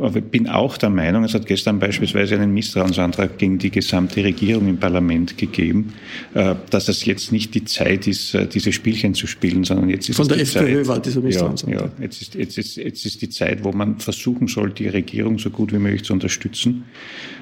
aber 0.00 0.16
ich 0.16 0.24
bin 0.24 0.48
auch 0.48 0.76
der 0.76 0.90
Meinung, 0.90 1.24
es 1.24 1.34
hat 1.34 1.46
gestern 1.46 1.78
beispielsweise 1.78 2.34
einen 2.34 2.52
Misstrauensantrag 2.52 3.38
gegen 3.38 3.58
die 3.58 3.70
gesamte 3.70 4.22
Regierung 4.22 4.68
im 4.68 4.76
Parlament 4.76 5.38
gegeben, 5.38 5.94
äh, 6.34 6.54
dass 6.70 6.88
es 6.88 7.04
jetzt 7.06 7.32
nicht 7.32 7.54
die 7.54 7.64
Zeit 7.64 8.06
ist, 8.06 8.34
äh, 8.34 8.46
diese 8.46 8.72
Spielchen 8.72 9.14
zu 9.14 9.26
spielen, 9.26 9.64
sondern 9.64 9.88
jetzt 9.88 10.08
ist 10.08 10.16
Von 10.16 10.28
der 10.28 10.40
FPÖ 10.40 10.82
Zeit, 10.82 10.88
war 10.88 11.00
dieser 11.00 11.20
Misstrauensantrag. 11.20 11.80
Ja, 11.80 11.86
ja 11.86 12.02
jetzt, 12.02 12.20
ist, 12.20 12.34
jetzt, 12.34 12.58
ist, 12.58 12.76
jetzt 12.76 13.06
ist 13.06 13.22
die 13.22 13.30
Zeit, 13.30 13.64
wo 13.64 13.72
man 13.72 13.98
versuchen 13.98 14.48
soll, 14.48 14.70
die 14.70 14.88
Regierung 14.88 15.38
so 15.38 15.50
gut 15.50 15.72
wie 15.72 15.78
möglich 15.78 16.04
zu 16.04 16.12
unterstützen 16.12 16.84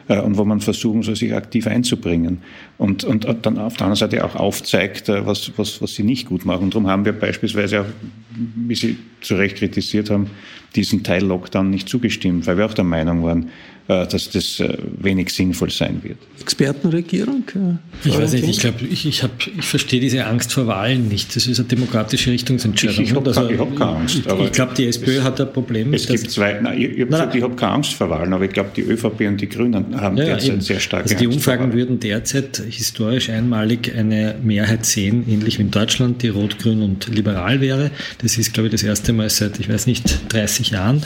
und 0.09 0.37
wo 0.37 0.45
man 0.45 0.61
versuchen 0.61 1.03
soll, 1.03 1.17
sich 1.17 1.35
aktiv 1.35 1.67
einzubringen 1.67 2.39
und, 2.79 3.05
und 3.05 3.27
dann 3.43 3.59
auf 3.59 3.75
der 3.75 3.87
anderen 3.87 3.97
Seite 3.97 4.25
auch 4.25 4.37
aufzeigt, 4.37 5.09
äh, 5.09 5.27
was, 5.27 5.51
was, 5.57 5.83
was 5.83 5.95
sie 5.95 6.05
nicht 6.05 6.29
gut 6.29 6.45
machen. 6.45 6.71
Darum 6.71 6.87
haben 6.87 7.05
wir 7.05 7.13
beispielsweise 7.13 7.81
auch, 7.81 7.87
wie 8.35 8.75
Sie 8.75 8.97
zu 9.21 9.35
Recht 9.35 9.57
kritisiert 9.57 10.11
haben, 10.11 10.31
diesen 10.77 11.03
Teil 11.03 11.25
Lockdown 11.25 11.71
nicht 11.71 11.89
zugestimmt, 11.89 12.47
weil 12.47 12.59
wir 12.59 12.67
auch 12.67 12.75
der 12.75 12.85
Meinung 12.85 13.25
waren, 13.25 13.43
äh, 13.45 13.49
dass 13.89 14.31
das 14.31 14.59
äh, 14.59 14.77
wenig 14.99 15.31
sinnvoll 15.31 15.71
sein 15.71 16.03
wird. 16.03 16.19
Expertenregierung? 16.41 17.45
Äh, 17.55 18.09
ich 18.09 18.19
weiß 18.19 18.33
nicht, 18.33 18.49
ich 18.49 18.59
glaube, 18.59 18.85
ich, 18.85 19.07
ich, 19.07 19.23
ich 19.59 19.65
verstehe 19.65 20.01
diese 20.01 20.25
Angst 20.27 20.53
vor 20.53 20.67
Wahlen 20.67 21.07
nicht. 21.07 21.37
Das 21.37 21.47
ist 21.47 21.61
eine 21.61 21.69
demokratische 21.69 22.33
Richtungsentscheidung. 22.33 23.05
Ich, 23.05 23.11
ich 23.11 23.17
habe 23.17 23.29
also, 23.29 23.43
hab 23.43 23.77
keine 23.77 23.91
Angst. 23.99 24.17
Ich, 24.17 24.27
ich 24.27 24.53
glaube, 24.53 24.75
die 24.75 24.87
SPÖ 24.87 25.23
hat 25.23 25.41
ein 25.41 25.53
Problem. 25.53 25.95
Es 25.95 26.09
gibt 26.09 26.29
zwei, 26.33 26.61
nein, 26.61 26.81
ich, 26.81 26.99
ich 26.99 27.13
habe 27.13 27.41
hab 27.41 27.57
keine 27.57 27.73
Angst 27.73 27.95
vor 27.95 28.11
Wahlen, 28.11 28.33
aber 28.33 28.45
ich 28.45 28.53
glaube, 28.53 28.71
die 28.75 28.83
ÖVP 28.83 29.21
und 29.21 29.41
die 29.41 29.49
Grünen 29.49 30.01
haben 30.01 30.17
ja, 30.17 30.25
derzeit 30.25 30.49
eben. 30.49 30.61
sehr 30.61 30.81
starke 30.81 31.05
Also 31.05 31.17
die 31.17 31.29
Umfragen 31.29 31.73
würden 31.73 32.01
derzeit 32.01 32.61
historisch 32.69 33.31
einmalig 33.31 33.95
eine 33.97 34.35
Mehrheit 34.43 34.85
sehen, 34.85 35.25
ähnlich 35.29 35.59
wie 35.59 35.63
in 35.63 35.71
Deutschland, 35.71 36.23
die 36.25 36.29
rot-grün 36.29 36.83
und 36.83 37.07
liberal 37.07 37.61
wäre. 37.61 37.93
Das 38.19 38.37
ist, 38.37 38.53
glaube 38.53 38.67
ich, 38.67 38.73
das 38.73 38.83
erste 38.83 39.13
Mal 39.13 39.31
seit, 39.31 39.61
ich 39.61 39.69
weiß 39.69 39.87
nicht, 39.87 40.33
30 40.33 40.71
Jahren. 40.71 41.05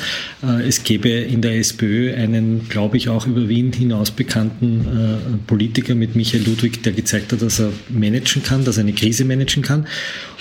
Es 0.66 0.82
gäbe 0.82 1.10
in 1.10 1.42
der 1.42 1.58
SPÖ 1.58 2.14
einen 2.14 2.69
glaube 2.70 2.96
ich, 2.96 3.08
auch 3.08 3.26
über 3.26 3.48
Wien 3.48 3.72
hinaus 3.72 4.10
bekannten 4.10 4.80
äh, 4.80 5.36
Politiker 5.46 5.94
mit 5.94 6.16
Michael 6.16 6.44
Ludwig, 6.44 6.82
der 6.82 6.92
gezeigt 6.92 7.32
hat, 7.32 7.42
dass 7.42 7.60
er 7.60 7.70
managen 7.88 8.42
kann, 8.42 8.64
dass 8.64 8.78
er 8.78 8.84
eine 8.84 8.92
Krise 8.92 9.24
managen 9.24 9.62
kann. 9.62 9.86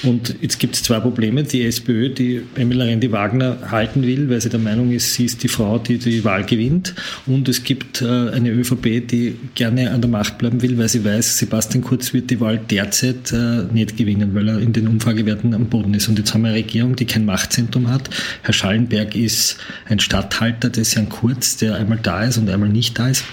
Und 0.04 0.36
jetzt 0.42 0.60
gibt 0.60 0.76
es 0.76 0.84
zwei 0.84 1.00
Probleme. 1.00 1.44
Die 1.44 1.66
SPÖ, 1.66 2.10
die 2.10 2.42
Emil 2.56 2.82
Rendi 2.82 3.12
Wagner 3.12 3.58
halten 3.70 4.04
will, 4.04 4.30
weil 4.30 4.40
sie 4.40 4.50
der 4.50 4.60
Meinung 4.60 4.92
ist, 4.92 5.14
sie 5.16 5.26
ist 5.26 5.44
die 5.44 5.50
Frau, 5.50 5.78
die 5.78 5.98
die 5.98 6.24
Wahl 6.24 6.46
gewinnt. 6.46 6.96
Und 7.26 7.50
es 7.50 7.64
gibt 7.64 8.02
äh, 8.02 8.30
eine 8.30 8.52
ÖVP, 8.52 9.06
die 9.08 9.36
gerne 9.56 9.92
an 9.92 10.02
der 10.02 10.10
Macht 10.10 10.38
bleiben 10.38 10.62
will, 10.62 10.78
weil 10.78 10.88
sie 10.88 11.04
weiß, 11.04 11.40
Sebastian 11.40 11.84
Kurz 11.84 12.14
wird 12.14 12.30
die 12.30 12.40
Wahl 12.40 12.60
derzeit 12.70 13.34
äh, 13.34 13.64
nicht 13.74 13.98
gewinnen, 13.98 14.34
weil 14.36 14.48
er 14.48 14.60
in 14.60 14.72
den 14.72 14.88
Umfragewerten 14.88 15.54
am 15.54 15.66
Boden 15.66 15.94
ist. 15.94 16.08
Und 16.08 16.18
jetzt 16.18 16.34
haben 16.34 16.44
wir 16.44 16.50
eine 16.50 16.58
Regierung, 16.58 16.96
die 16.96 17.06
kein 17.06 17.26
Machtzentrum 17.26 17.90
hat. 17.90 18.10
Herr 18.44 18.54
Schallenberg 18.54 19.16
ist 19.16 19.58
ein 19.88 20.00
Stadthalter 20.00 20.70
des 20.70 20.96
Herrn 20.96 21.10
Kurz, 21.10 21.58
der 21.58 21.76
einmal 21.76 22.00
da 22.02 22.19
ist 22.24 22.38
und 22.38 22.50
einmal 22.50 22.70
nicht 22.70 22.98
da 22.98 23.10
ist. 23.10 23.24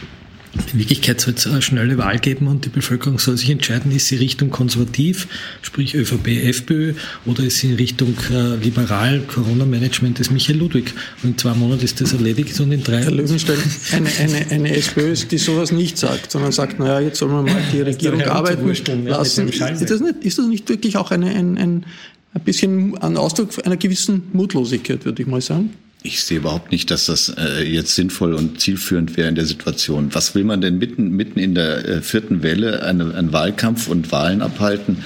In 0.72 0.78
Wirklichkeit 0.78 1.20
soll 1.20 1.34
es 1.34 1.46
eine 1.46 1.62
schnelle 1.62 1.98
Wahl 1.98 2.18
geben 2.18 2.46
und 2.46 2.64
die 2.64 2.68
Bevölkerung 2.68 3.18
soll 3.18 3.36
sich 3.36 3.50
entscheiden, 3.50 3.92
ist 3.92 4.08
sie 4.08 4.16
Richtung 4.16 4.50
konservativ, 4.50 5.28
sprich 5.62 5.94
ÖVP, 5.94 6.28
FPÖ, 6.28 6.94
oder 7.24 7.44
ist 7.44 7.58
sie 7.58 7.70
in 7.70 7.76
Richtung 7.76 8.14
äh, 8.32 8.56
liberal, 8.56 9.20
Corona-Management 9.26 10.18
des 10.18 10.30
Michael 10.30 10.58
Ludwig. 10.58 10.92
Und 11.22 11.30
in 11.30 11.38
zwei 11.38 11.54
Monaten 11.54 11.84
ist 11.84 12.00
das 12.00 12.12
erledigt 12.12 12.58
und 12.60 12.72
in 12.72 12.82
drei... 12.82 13.02
Herr 13.02 13.10
Löwenstein, 13.10 13.58
eine, 13.92 14.08
eine, 14.18 14.50
eine 14.50 14.76
SPÖ, 14.76 15.14
die 15.30 15.38
sowas 15.38 15.72
nicht 15.72 15.98
sagt, 15.98 16.30
sondern 16.30 16.52
sagt, 16.52 16.78
naja, 16.78 17.00
jetzt 17.00 17.18
soll 17.18 17.28
man 17.28 17.44
mal 17.44 17.62
die 17.72 17.82
Regierung 17.82 18.22
arbeiten 18.22 18.66
lassen. 19.06 19.48
Ist 19.48 19.60
das, 19.90 20.00
nicht, 20.00 20.24
ist 20.24 20.38
das 20.38 20.46
nicht 20.46 20.68
wirklich 20.68 20.96
auch 20.96 21.10
eine, 21.10 21.30
ein, 21.30 21.58
ein, 21.58 21.86
ein 22.34 22.40
bisschen 22.44 22.96
ein 22.98 23.16
Ausdruck 23.16 23.50
einer 23.64 23.76
gewissen 23.76 24.22
Mutlosigkeit, 24.32 25.04
würde 25.04 25.22
ich 25.22 25.28
mal 25.28 25.40
sagen? 25.40 25.70
Ich 26.02 26.22
sehe 26.22 26.38
überhaupt 26.38 26.70
nicht, 26.70 26.90
dass 26.90 27.06
das 27.06 27.30
äh, 27.36 27.64
jetzt 27.64 27.94
sinnvoll 27.94 28.34
und 28.34 28.60
zielführend 28.60 29.16
wäre 29.16 29.28
in 29.28 29.34
der 29.34 29.46
Situation. 29.46 30.10
Was 30.12 30.34
will 30.34 30.44
man 30.44 30.60
denn 30.60 30.78
mitten, 30.78 31.10
mitten 31.10 31.38
in 31.38 31.54
der 31.54 31.88
äh, 31.88 32.00
vierten 32.00 32.42
Welle 32.42 32.82
eine, 32.84 33.14
einen 33.14 33.32
Wahlkampf 33.32 33.88
und 33.88 34.12
Wahlen 34.12 34.40
abhalten? 34.40 34.98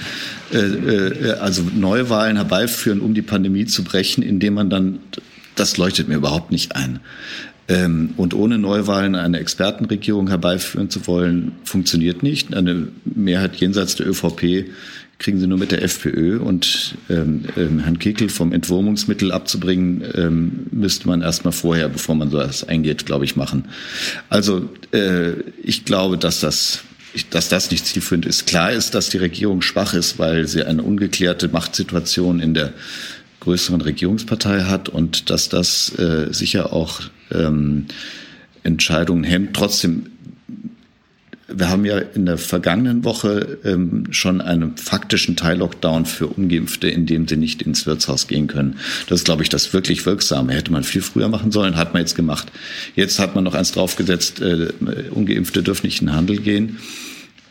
Äh, 0.53 0.57
äh, 0.57 1.31
also 1.39 1.63
Neuwahlen 1.63 2.35
herbeiführen, 2.35 2.99
um 2.99 3.13
die 3.13 3.23
Pandemie 3.23 3.65
zu 3.65 3.83
brechen, 3.83 4.21
indem 4.21 4.53
man 4.53 4.69
dann, 4.69 4.99
das 5.55 5.77
leuchtet 5.77 6.07
mir 6.07 6.15
überhaupt 6.15 6.51
nicht 6.51 6.75
ein. 6.75 6.99
Ähm, 7.67 8.13
und 8.17 8.33
ohne 8.33 8.57
Neuwahlen 8.57 9.15
eine 9.15 9.39
Expertenregierung 9.39 10.27
herbeiführen 10.27 10.89
zu 10.89 11.07
wollen, 11.07 11.53
funktioniert 11.63 12.21
nicht. 12.21 12.53
Eine 12.53 12.89
Mehrheit 13.05 13.55
jenseits 13.55 13.95
der 13.95 14.07
ÖVP 14.07 14.65
kriegen 15.21 15.39
sie 15.39 15.45
nur 15.45 15.59
mit 15.59 15.71
der 15.71 15.83
FPÖ 15.83 16.39
und 16.39 16.95
ähm, 17.09 17.45
ähm, 17.55 17.79
Herrn 17.79 17.99
Kickel 17.99 18.27
vom 18.27 18.51
Entwurmungsmittel 18.51 19.31
abzubringen, 19.31 20.03
ähm, 20.15 20.67
müsste 20.71 21.07
man 21.07 21.21
erstmal 21.21 21.51
vorher, 21.51 21.89
bevor 21.89 22.15
man 22.15 22.31
so 22.31 22.39
etwas 22.39 22.67
eingeht, 22.67 23.05
glaube 23.05 23.23
ich, 23.23 23.35
machen. 23.35 23.65
Also 24.29 24.67
äh, 24.91 25.33
ich 25.61 25.85
glaube, 25.85 26.17
dass 26.17 26.39
das 26.39 26.81
dass 27.29 27.49
das 27.49 27.69
nicht 27.71 27.85
zielführend 27.85 28.25
ist. 28.25 28.47
Klar 28.47 28.71
ist, 28.71 28.95
dass 28.95 29.09
die 29.09 29.17
Regierung 29.17 29.61
schwach 29.61 29.93
ist, 29.93 30.17
weil 30.17 30.47
sie 30.47 30.63
eine 30.63 30.81
ungeklärte 30.81 31.49
Machtsituation 31.49 32.39
in 32.39 32.53
der 32.53 32.71
größeren 33.41 33.81
Regierungspartei 33.81 34.61
hat 34.61 34.87
und 34.87 35.29
dass 35.29 35.49
das 35.49 35.93
äh, 35.99 36.31
sicher 36.31 36.71
auch 36.71 37.01
ähm, 37.31 37.87
Entscheidungen 38.63 39.25
hemmt. 39.25 39.55
Trotzdem 39.57 40.10
wir 41.53 41.69
haben 41.69 41.85
ja 41.85 41.97
in 41.97 42.25
der 42.25 42.37
vergangenen 42.37 43.03
Woche 43.03 43.59
ähm, 43.63 44.05
schon 44.11 44.41
einen 44.41 44.77
faktischen 44.77 45.35
Teil-Lockdown 45.35 46.05
für 46.05 46.27
Ungeimpfte, 46.27 46.89
indem 46.89 47.27
sie 47.27 47.37
nicht 47.37 47.61
ins 47.61 47.85
Wirtshaus 47.85 48.27
gehen 48.27 48.47
können. 48.47 48.77
Das 49.07 49.19
ist, 49.19 49.25
glaube 49.25 49.43
ich, 49.43 49.49
das 49.49 49.73
wirklich 49.73 50.05
Wirksame. 50.05 50.53
Hätte 50.53 50.71
man 50.71 50.83
viel 50.83 51.01
früher 51.01 51.27
machen 51.27 51.51
sollen, 51.51 51.75
hat 51.75 51.93
man 51.93 52.01
jetzt 52.01 52.15
gemacht. 52.15 52.51
Jetzt 52.95 53.19
hat 53.19 53.35
man 53.35 53.43
noch 53.43 53.53
eins 53.53 53.71
draufgesetzt, 53.71 54.41
äh, 54.41 54.69
Ungeimpfte 55.11 55.63
dürfen 55.63 55.85
nicht 55.85 56.01
in 56.01 56.07
den 56.07 56.15
Handel 56.15 56.37
gehen. 56.37 56.77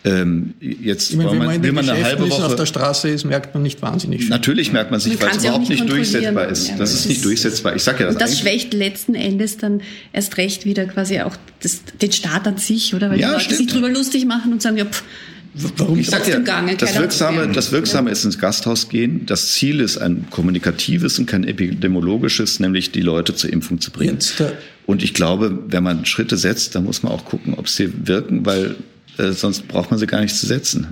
Ähm, 0.02 0.54
jetzt 0.61 1.11
ich 1.11 1.16
meine, 1.16 1.33
wenn 1.33 1.38
man, 1.38 1.54
in 1.57 1.62
will 1.62 1.73
man 1.73 1.88
eine 1.88 2.02
halbe 2.02 2.30
Woche 2.30 2.45
auf 2.47 2.57
der 2.57 2.64
Straße 2.64 3.09
ist, 3.11 3.25
merkt 3.25 3.52
man 3.52 3.62
nicht 3.62 3.83
wahnsinnig 3.83 4.23
viel. 4.23 4.30
Natürlich 4.30 4.73
merkt 4.73 4.90
man 4.90 4.99
es 4.99 5.07
nicht, 5.07 5.23
weil 5.23 5.37
es 5.37 5.45
überhaupt 5.45 5.69
nicht, 5.69 5.88
durchsetzbar 5.88 6.49
ist. 6.49 6.69
Ja, 6.69 6.76
das 6.76 6.95
ist 6.95 7.07
nicht 7.07 7.23
durchsetzbar. 7.23 7.76
Ich 7.76 7.83
sage 7.83 8.00
ja 8.00 8.07
das. 8.07 8.14
Und 8.14 8.23
das 8.23 8.38
schwächt 8.38 8.73
letzten 8.73 9.14
Endes 9.14 9.59
dann 9.59 9.83
erst 10.12 10.38
recht 10.38 10.64
wieder 10.64 10.87
quasi 10.87 11.21
auch 11.21 11.37
das, 11.62 11.83
den 12.00 12.12
Staat 12.12 12.49
an 12.49 12.57
sich, 12.57 12.95
oder? 12.95 13.11
Weil 13.11 13.21
ja, 13.21 13.26
die 13.26 13.33
Leute 13.33 13.45
stimmt. 13.45 13.59
sich 13.59 13.66
drüber 13.69 13.90
lustig 13.90 14.25
machen 14.25 14.52
und 14.52 14.62
sagen, 14.62 14.78
ja, 14.78 14.87
pff, 14.87 15.04
Warum 15.52 15.99
ich 15.99 16.09
sag 16.09 16.28
ja, 16.28 16.38
Gange, 16.38 16.76
das 16.76 16.97
Wirksame, 16.97 17.49
das 17.49 17.73
Wirksame 17.73 18.11
ist 18.11 18.25
ins 18.25 18.38
Gasthaus 18.38 18.88
gehen. 18.88 19.26
Das 19.26 19.52
Ziel 19.52 19.80
ist 19.80 19.99
ein 19.99 20.26
kommunikatives 20.30 21.19
und 21.19 21.26
kein 21.26 21.42
epidemiologisches, 21.42 22.61
nämlich 22.61 22.92
die 22.92 23.00
Leute 23.00 23.35
zur 23.35 23.52
Impfung 23.52 23.80
zu 23.80 23.90
bringen. 23.90 24.19
Und 24.87 25.02
ich 25.02 25.12
glaube, 25.12 25.59
wenn 25.66 25.83
man 25.83 26.07
Schritte 26.07 26.37
setzt, 26.37 26.76
dann 26.76 26.84
muss 26.84 27.02
man 27.02 27.13
auch 27.13 27.25
gucken, 27.25 27.54
ob 27.54 27.69
sie 27.69 28.06
wirken, 28.06 28.47
weil 28.47 28.76
äh, 29.21 29.33
sonst 29.33 29.69
braucht 29.69 29.91
man 29.91 29.99
sie 29.99 30.06
gar 30.06 30.21
nicht 30.21 30.35
zu 30.35 30.47
setzen. 30.47 30.87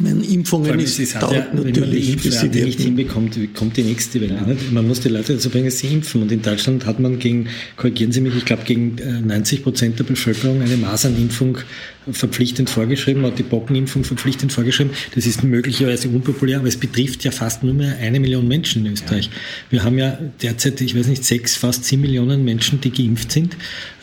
Wenn 0.00 0.24
Impfungen 0.24 0.80
ist, 0.80 0.98
es 0.98 1.12
dauert 1.12 1.32
ja, 1.32 1.46
natürlich, 1.52 1.74
wenn 1.76 1.80
man 1.82 1.90
die 1.90 2.12
Impfrate 2.12 2.64
nicht 2.64 2.80
hinbekommt, 2.80 3.38
kommt 3.54 3.76
die 3.76 3.84
nächste 3.84 4.20
Welle. 4.20 4.34
Ja. 4.34 4.56
Man 4.72 4.88
muss 4.88 5.00
die 5.00 5.08
Leute 5.08 5.34
dazu 5.34 5.50
bringen, 5.50 5.70
sie 5.70 5.86
impfen. 5.86 6.22
Und 6.22 6.32
in 6.32 6.42
Deutschland 6.42 6.84
hat 6.84 6.98
man 6.98 7.20
gegen, 7.20 7.46
korrigieren 7.76 8.10
Sie 8.10 8.20
mich, 8.20 8.34
ich 8.34 8.44
glaube 8.44 8.64
gegen 8.64 8.96
90 9.24 9.58
äh, 9.58 9.62
Prozent 9.62 9.98
der 10.00 10.04
Bevölkerung 10.04 10.62
eine 10.62 10.76
Masernimpfung 10.76 11.58
verpflichtend 12.10 12.70
vorgeschrieben, 12.70 13.24
hat 13.24 13.38
die 13.38 13.42
Bockenimpfung 13.42 14.04
verpflichtend 14.04 14.52
vorgeschrieben. 14.52 14.92
Das 15.14 15.26
ist 15.26 15.42
möglicherweise 15.42 16.08
unpopulär, 16.08 16.58
aber 16.58 16.68
es 16.68 16.76
betrifft 16.76 17.24
ja 17.24 17.30
fast 17.30 17.62
nur 17.62 17.74
mehr 17.74 17.96
eine 17.98 18.20
Million 18.20 18.46
Menschen 18.46 18.84
in 18.84 18.92
Österreich. 18.92 19.26
Ja. 19.26 19.30
Wir 19.70 19.84
haben 19.84 19.98
ja 19.98 20.18
derzeit, 20.42 20.80
ich 20.80 20.96
weiß 20.96 21.06
nicht, 21.06 21.24
sechs, 21.24 21.56
fast 21.56 21.84
sieben 21.84 22.02
Millionen 22.02 22.44
Menschen, 22.44 22.80
die 22.80 22.90
geimpft 22.90 23.32
sind, 23.32 23.56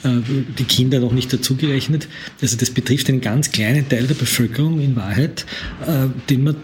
äh, 0.04 0.10
die 0.58 0.64
Kinder 0.64 1.00
noch 1.00 1.12
nicht 1.12 1.32
dazugerechnet. 1.32 2.08
Also 2.42 2.58
das 2.58 2.72
betrifft 2.72 3.10
einen 3.10 3.22
ganz 3.22 3.52
kleinen 3.52 3.88
Teil 3.88 4.08
der 4.08 4.16
Bevölkerung 4.16 4.82
in 4.82 4.96
Wahrheit, 4.96 5.46
äh, 5.86 6.08
den 6.30 6.44
man 6.44 6.56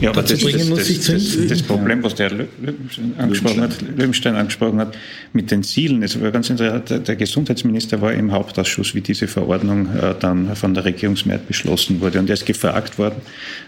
ja, 0.00 0.12
dazu 0.12 0.36
bringen 0.36 0.58
das, 0.58 0.68
muss, 0.68 0.78
das, 0.78 0.88
sich 0.88 1.00
zu 1.00 1.12
impfen. 1.12 1.48
Das, 1.48 1.58
das 1.58 1.62
Problem, 1.62 2.02
was 2.02 2.14
der 2.14 2.32
angesprochen 3.18 3.60
hat, 3.60 3.80
Löwenstein 3.82 4.34
angesprochen 4.34 4.78
hat, 4.78 4.96
mit 5.32 5.50
den 5.50 5.62
Zielen, 5.62 6.02
es 6.02 6.20
war 6.20 6.30
ganz 6.30 6.50
interessant, 6.50 7.06
der 7.06 7.16
Gesundheitsminister 7.16 8.00
war 8.00 8.12
im 8.12 8.32
Hauptausschuss, 8.32 8.94
wie 8.94 9.00
diese 9.00 9.28
Verordnung 9.28 9.94
äh, 9.96 10.14
dann 10.18 10.56
von 10.56 10.69
der 10.74 10.84
Regierungsmehrheit 10.84 11.46
beschlossen 11.46 12.00
wurde. 12.00 12.18
Und 12.18 12.28
er 12.28 12.34
ist 12.34 12.46
gefragt 12.46 12.98
worden, 12.98 13.16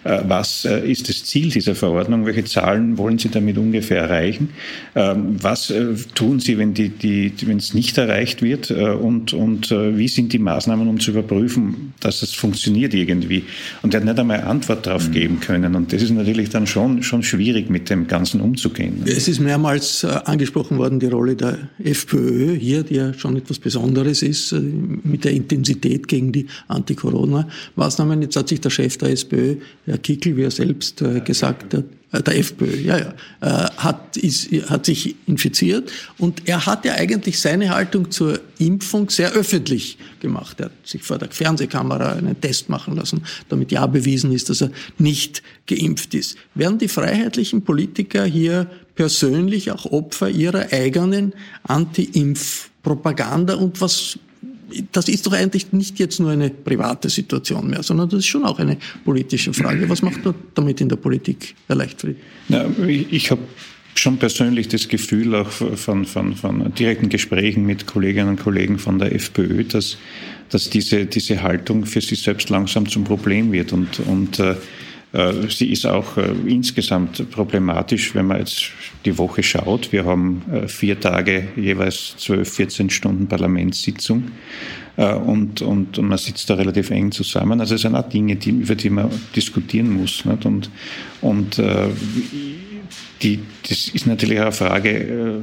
äh, 0.04 0.20
was 0.26 0.64
äh, 0.64 0.88
ist 0.90 1.08
das 1.08 1.24
Ziel 1.24 1.50
dieser 1.50 1.74
Verordnung, 1.74 2.26
welche 2.26 2.44
Zahlen 2.44 2.98
wollen 2.98 3.18
Sie 3.18 3.28
damit 3.28 3.58
ungefähr 3.58 4.02
erreichen, 4.02 4.50
ähm, 4.94 5.36
was 5.40 5.72
tun 6.14 6.40
Sie, 6.40 6.58
wenn, 6.58 6.74
die, 6.74 6.88
die, 6.88 7.32
wenn 7.46 7.58
es 7.58 7.74
nicht 7.74 7.98
erreicht 7.98 8.42
wird 8.42 8.70
und, 8.70 9.32
und 9.32 9.70
wie 9.70 10.08
sind 10.08 10.32
die 10.32 10.38
Maßnahmen, 10.38 10.88
um 10.88 11.00
zu 11.00 11.10
überprüfen, 11.12 11.94
dass 12.00 12.22
es 12.22 12.32
funktioniert 12.32 12.94
irgendwie. 12.94 13.44
Und 13.82 13.94
er 13.94 14.00
hat 14.00 14.06
nicht 14.06 14.18
einmal 14.18 14.40
Antwort 14.42 14.86
darauf 14.86 15.08
mhm. 15.08 15.12
geben 15.12 15.40
können. 15.40 15.74
Und 15.74 15.92
das 15.92 16.02
ist 16.02 16.10
natürlich 16.10 16.50
dann 16.50 16.66
schon, 16.66 17.02
schon 17.02 17.22
schwierig, 17.22 17.70
mit 17.70 17.90
dem 17.90 18.06
Ganzen 18.06 18.40
umzugehen. 18.40 19.02
Es 19.04 19.28
ist 19.28 19.40
mehrmals 19.40 20.04
angesprochen 20.04 20.78
worden, 20.78 21.00
die 21.00 21.06
Rolle 21.06 21.36
der 21.36 21.58
FPÖ 21.82 22.56
hier, 22.56 22.82
die 22.82 22.94
ja 22.94 23.14
schon 23.14 23.36
etwas 23.36 23.58
Besonderes 23.58 24.22
ist, 24.22 24.52
mit 24.52 25.24
der 25.24 25.32
Intensität 25.32 26.08
gegen 26.08 26.32
die 26.32 26.46
Anti-Corona-Maßnahmen. 26.92 28.22
Jetzt 28.22 28.36
hat 28.36 28.48
sich 28.48 28.60
der 28.60 28.70
Chef 28.70 28.96
der 28.98 29.10
SPÖ, 29.10 29.56
Herr 29.86 29.98
Kickel, 29.98 30.36
wie 30.36 30.42
er 30.42 30.50
selbst 30.50 31.02
äh, 31.02 31.20
gesagt 31.20 31.74
hat, 31.74 31.84
äh, 32.12 32.22
der 32.22 32.38
FPÖ, 32.38 32.76
ja, 32.76 32.98
ja, 32.98 33.14
äh, 33.40 33.70
hat, 33.76 34.16
ist, 34.16 34.50
hat 34.68 34.86
sich 34.86 35.16
infiziert 35.26 35.90
und 36.18 36.48
er 36.48 36.66
hat 36.66 36.84
ja 36.84 36.94
eigentlich 36.94 37.40
seine 37.40 37.70
Haltung 37.70 38.10
zur 38.10 38.40
Impfung 38.58 39.10
sehr 39.10 39.32
öffentlich 39.32 39.98
gemacht. 40.20 40.60
Er 40.60 40.66
hat 40.66 40.72
sich 40.84 41.02
vor 41.02 41.18
der 41.18 41.30
Fernsehkamera 41.30 42.12
einen 42.12 42.40
Test 42.40 42.68
machen 42.68 42.96
lassen, 42.96 43.22
damit 43.48 43.72
ja 43.72 43.86
bewiesen 43.86 44.32
ist, 44.32 44.50
dass 44.50 44.60
er 44.60 44.70
nicht 44.98 45.42
geimpft 45.66 46.14
ist. 46.14 46.36
Werden 46.54 46.78
die 46.78 46.88
freiheitlichen 46.88 47.62
Politiker 47.62 48.24
hier 48.24 48.70
persönlich 48.94 49.70
auch 49.70 49.86
Opfer 49.86 50.28
ihrer 50.28 50.70
eigenen 50.70 51.32
Anti-Impf-Propaganda 51.62 53.54
und 53.54 53.80
was 53.80 54.18
das 54.92 55.08
ist 55.08 55.26
doch 55.26 55.32
eigentlich 55.32 55.72
nicht 55.72 55.98
jetzt 55.98 56.20
nur 56.20 56.30
eine 56.30 56.50
private 56.50 57.08
Situation 57.08 57.68
mehr, 57.68 57.82
sondern 57.82 58.08
das 58.08 58.20
ist 58.20 58.26
schon 58.26 58.44
auch 58.44 58.58
eine 58.58 58.76
politische 59.04 59.52
Frage. 59.52 59.88
Was 59.88 60.02
macht 60.02 60.24
man 60.24 60.34
damit 60.54 60.80
in 60.80 60.88
der 60.88 60.96
Politik, 60.96 61.54
Herr 61.66 61.76
Leichtfried? 61.76 62.16
Ja, 62.48 62.66
ich 62.86 63.30
habe 63.30 63.42
schon 63.94 64.18
persönlich 64.18 64.68
das 64.68 64.88
Gefühl, 64.88 65.34
auch 65.34 65.50
von, 65.50 66.04
von, 66.04 66.34
von 66.34 66.74
direkten 66.74 67.08
Gesprächen 67.08 67.66
mit 67.66 67.86
Kolleginnen 67.86 68.30
und 68.30 68.40
Kollegen 68.40 68.78
von 68.78 68.98
der 68.98 69.14
FPÖ, 69.14 69.64
dass, 69.64 69.98
dass 70.48 70.70
diese, 70.70 71.06
diese 71.06 71.42
Haltung 71.42 71.84
für 71.86 72.00
sie 72.00 72.14
selbst 72.14 72.48
langsam 72.50 72.88
zum 72.88 73.04
Problem 73.04 73.52
wird. 73.52 73.72
Und, 73.72 74.00
und 74.00 74.38
äh, 74.38 74.56
sie 75.48 75.70
ist 75.70 75.86
auch 75.86 76.16
äh, 76.16 76.32
insgesamt 76.46 77.30
problematisch, 77.30 78.14
wenn 78.14 78.26
man 78.26 78.38
jetzt 78.38 78.70
die 79.04 79.18
Woche 79.18 79.42
schaut. 79.42 79.92
Wir 79.92 80.06
haben 80.06 80.42
äh, 80.50 80.68
vier 80.68 80.98
Tage 80.98 81.48
jeweils 81.56 82.16
12, 82.16 82.50
14 82.50 82.90
Stunden 82.90 83.26
Parlamentssitzung 83.26 84.30
und, 84.94 85.62
und, 85.62 85.98
und 85.98 86.06
man 86.06 86.18
sitzt 86.18 86.50
da 86.50 86.54
relativ 86.54 86.90
eng 86.90 87.12
zusammen. 87.12 87.60
Also 87.60 87.76
es 87.76 87.80
sind 87.80 87.96
auch 87.96 88.06
Dinge, 88.06 88.36
die, 88.36 88.50
über 88.50 88.74
die 88.74 88.90
man 88.90 89.08
diskutieren 89.34 89.90
muss. 89.90 90.26
Nicht? 90.26 90.44
Und, 90.44 90.70
und 91.22 91.56
die, 93.22 93.40
das 93.66 93.88
ist 93.88 94.06
natürlich 94.06 94.38
auch 94.38 94.44
eine 94.44 94.52
Frage, 94.52 95.42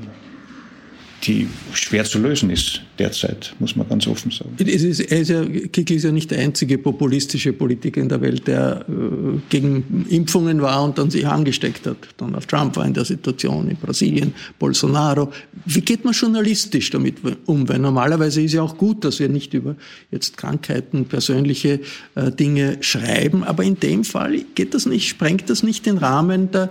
die 1.23 1.47
schwer 1.73 2.05
zu 2.05 2.19
lösen 2.19 2.49
ist 2.49 2.81
derzeit, 2.97 3.53
muss 3.59 3.75
man 3.75 3.87
ganz 3.87 4.07
offen 4.07 4.31
sagen. 4.31 4.55
Es 4.57 4.83
ist, 4.83 4.99
ist 4.99 5.29
ja, 5.29 5.43
Kickl 5.45 5.93
ist 5.93 6.03
ja 6.03 6.11
nicht 6.11 6.31
der 6.31 6.39
einzige 6.39 6.77
populistische 6.77 7.51
Politiker 7.53 8.01
in 8.01 8.09
der 8.09 8.21
Welt, 8.21 8.47
der 8.47 8.85
äh, 8.87 9.39
gegen 9.49 10.05
Impfungen 10.09 10.61
war 10.61 10.83
und 10.83 10.97
dann 10.97 11.09
sich 11.09 11.27
angesteckt 11.27 11.85
hat. 11.87 11.97
Donald 12.17 12.47
Trump 12.47 12.75
war 12.77 12.85
in 12.85 12.93
der 12.93 13.05
Situation 13.05 13.69
in 13.69 13.77
Brasilien, 13.77 14.33
Bolsonaro. 14.57 15.31
Wie 15.65 15.81
geht 15.81 16.05
man 16.05 16.13
journalistisch 16.13 16.89
damit 16.89 17.17
um? 17.45 17.67
Weil 17.67 17.79
normalerweise 17.79 18.41
ist 18.41 18.53
ja 18.53 18.61
auch 18.61 18.77
gut, 18.77 19.03
dass 19.03 19.19
wir 19.19 19.29
nicht 19.29 19.53
über 19.53 19.75
jetzt 20.11 20.37
Krankheiten, 20.37 21.05
persönliche 21.05 21.81
äh, 22.15 22.31
Dinge 22.31 22.77
schreiben, 22.81 23.43
aber 23.43 23.63
in 23.63 23.79
dem 23.79 24.03
Fall 24.03 24.43
geht 24.55 24.73
das 24.73 24.85
nicht, 24.85 25.09
sprengt 25.09 25.49
das 25.49 25.63
nicht 25.63 25.85
den 25.85 25.97
Rahmen 25.97 26.51
der 26.51 26.69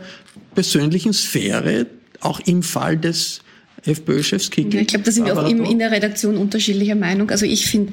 persönlichen 0.55 1.13
Sphäre, 1.13 1.87
auch 2.21 2.41
im 2.41 2.63
Fall 2.63 2.97
des 2.97 3.43
FPÖ-Chefs 3.85 4.51
Kickl. 4.51 4.75
Ja, 4.75 4.81
ich 4.83 4.89
glaube, 4.89 5.05
da 5.05 5.13
sind 5.13 5.27
wir 5.27 5.39
auch 5.39 5.49
im, 5.49 5.65
in 5.65 5.79
der 5.79 5.91
Redaktion 5.91 6.37
unterschiedlicher 6.37 6.95
Meinung. 6.95 7.31
Also 7.31 7.47
ich 7.47 7.67
finde 7.67 7.93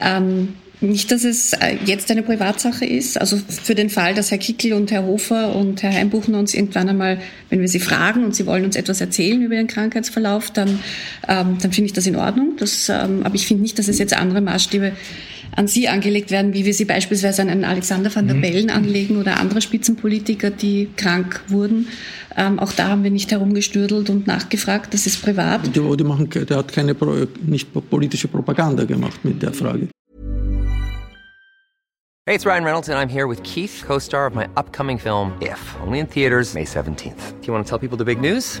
ähm, 0.00 0.48
nicht, 0.82 1.12
dass 1.12 1.24
es 1.24 1.52
äh, 1.52 1.76
jetzt 1.86 2.10
eine 2.10 2.22
Privatsache 2.22 2.84
ist. 2.84 3.18
Also 3.20 3.36
für 3.36 3.74
den 3.74 3.88
Fall, 3.88 4.14
dass 4.14 4.30
Herr 4.30 4.38
Kickl 4.38 4.72
und 4.72 4.90
Herr 4.90 5.04
Hofer 5.04 5.54
und 5.54 5.82
Herr 5.82 5.92
Heimbuchner 5.92 6.38
uns 6.38 6.54
irgendwann 6.54 6.88
einmal, 6.88 7.20
wenn 7.50 7.60
wir 7.60 7.68
sie 7.68 7.80
fragen 7.80 8.24
und 8.24 8.34
sie 8.34 8.46
wollen 8.46 8.64
uns 8.64 8.76
etwas 8.76 9.00
erzählen 9.00 9.40
über 9.42 9.54
ihren 9.54 9.68
Krankheitsverlauf, 9.68 10.50
dann, 10.50 10.80
ähm, 11.28 11.58
dann 11.60 11.72
finde 11.72 11.86
ich 11.86 11.92
das 11.92 12.06
in 12.06 12.16
Ordnung. 12.16 12.56
Das, 12.58 12.88
ähm, 12.88 13.22
aber 13.22 13.34
ich 13.36 13.46
finde 13.46 13.62
nicht, 13.62 13.78
dass 13.78 13.88
es 13.88 13.98
jetzt 13.98 14.14
andere 14.14 14.40
Maßstäbe 14.40 14.92
an 15.54 15.68
sie 15.68 15.88
angelegt 15.88 16.30
werden, 16.30 16.54
wie 16.54 16.64
wir 16.64 16.74
sie 16.74 16.84
beispielsweise 16.84 17.42
an 17.42 17.48
einen 17.48 17.64
Alexander 17.64 18.14
van 18.14 18.26
der 18.26 18.36
mhm. 18.36 18.40
Bellen 18.40 18.70
anlegen 18.70 19.18
oder 19.18 19.38
andere 19.38 19.60
Spitzenpolitiker, 19.60 20.50
die 20.50 20.88
krank 20.96 21.42
wurden. 21.48 21.88
Ähm, 22.36 22.58
auch 22.58 22.72
da 22.72 22.88
haben 22.88 23.04
wir 23.04 23.10
nicht 23.10 23.30
herumgestürdelt 23.30 24.08
und 24.10 24.26
nachgefragt, 24.26 24.94
das 24.94 25.06
ist 25.06 25.22
privat. 25.22 25.66
Die, 25.66 25.96
die 25.96 26.04
machen, 26.04 26.28
der 26.30 26.56
hat 26.56 26.72
keine 26.72 26.96
nicht 27.46 27.68
politische 27.90 28.28
Propaganda 28.28 28.84
gemacht 28.84 29.24
mit 29.24 29.42
der 29.42 29.52
Frage. 29.52 29.88
Hey, 32.24 32.36
it's 32.36 32.46
Ryan 32.46 32.64
Reynolds 32.64 32.88
and 32.88 32.96
I'm 32.96 33.12
here 33.12 33.26
with 33.26 33.42
Keith, 33.42 33.82
co-star 33.84 34.28
of 34.28 34.34
my 34.34 34.46
upcoming 34.56 34.96
film 34.96 35.32
If, 35.40 35.74
only 35.84 35.98
in 35.98 36.06
theaters 36.06 36.54
May 36.54 36.64
17th. 36.64 37.40
Do 37.40 37.46
you 37.48 37.52
want 37.52 37.66
to 37.66 37.68
tell 37.68 37.80
people 37.80 37.98
the 37.98 38.04
big 38.04 38.20
news? 38.20 38.60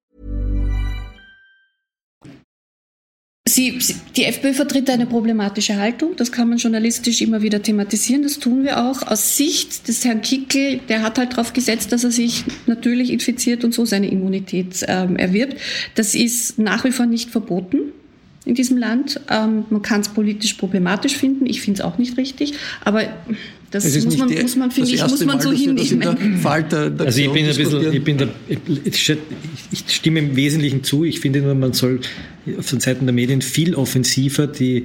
Sie, 3.47 3.79
die 4.15 4.25
FPÖ 4.25 4.53
vertritt 4.53 4.87
eine 4.91 5.07
problematische 5.07 5.77
Haltung. 5.77 6.15
Das 6.15 6.31
kann 6.31 6.47
man 6.47 6.59
journalistisch 6.59 7.21
immer 7.21 7.41
wieder 7.41 7.61
thematisieren. 7.63 8.21
Das 8.21 8.37
tun 8.37 8.63
wir 8.63 8.83
auch. 8.85 9.01
Aus 9.07 9.35
Sicht 9.35 9.87
des 9.87 10.05
Herrn 10.05 10.21
Kickel, 10.21 10.79
der 10.89 11.01
hat 11.01 11.17
halt 11.17 11.33
darauf 11.33 11.51
gesetzt, 11.51 11.91
dass 11.91 12.03
er 12.03 12.11
sich 12.11 12.43
natürlich 12.67 13.11
infiziert 13.11 13.63
und 13.63 13.73
so 13.73 13.83
seine 13.83 14.11
Immunität 14.11 14.85
ähm, 14.87 15.15
erwirbt. 15.15 15.57
Das 15.95 16.13
ist 16.13 16.59
nach 16.59 16.83
wie 16.83 16.91
vor 16.91 17.07
nicht 17.07 17.31
verboten 17.31 17.79
in 18.45 18.53
diesem 18.53 18.77
Land. 18.77 19.19
Ähm, 19.27 19.65
man 19.71 19.81
kann 19.81 20.01
es 20.01 20.09
politisch 20.09 20.53
problematisch 20.53 21.17
finden. 21.17 21.47
Ich 21.47 21.61
finde 21.61 21.79
es 21.79 21.85
auch 21.85 21.97
nicht 21.97 22.17
richtig. 22.17 22.53
Aber 22.85 23.01
das 23.71 24.03
muss 24.03 24.17
man, 24.17 24.27
die, 24.27 24.41
muss 24.41 24.55
man, 24.57 24.69
finde 24.69 24.91
ich, 24.91 25.01
muss 25.01 25.25
man 25.25 25.37
Mal, 25.37 25.41
so 25.41 25.51
hinnehmen. 25.51 26.07
Also 26.99 27.21
ich 27.21 27.31
bin 27.31 27.45
ein 27.45 27.55
bisschen, 27.55 27.93
ich 27.93 28.03
bin 28.03 28.17
da, 28.17 28.27
ich, 28.47 29.17
ich 29.71 29.83
stimme 29.87 30.19
im 30.19 30.35
Wesentlichen 30.35 30.83
zu. 30.83 31.05
Ich 31.05 31.21
finde 31.21 31.41
nur, 31.41 31.55
man 31.55 31.73
soll 31.73 32.01
von 32.59 32.79
Seiten 32.81 33.05
der 33.05 33.13
Medien 33.13 33.41
viel 33.41 33.75
offensiver 33.75 34.47
die 34.47 34.83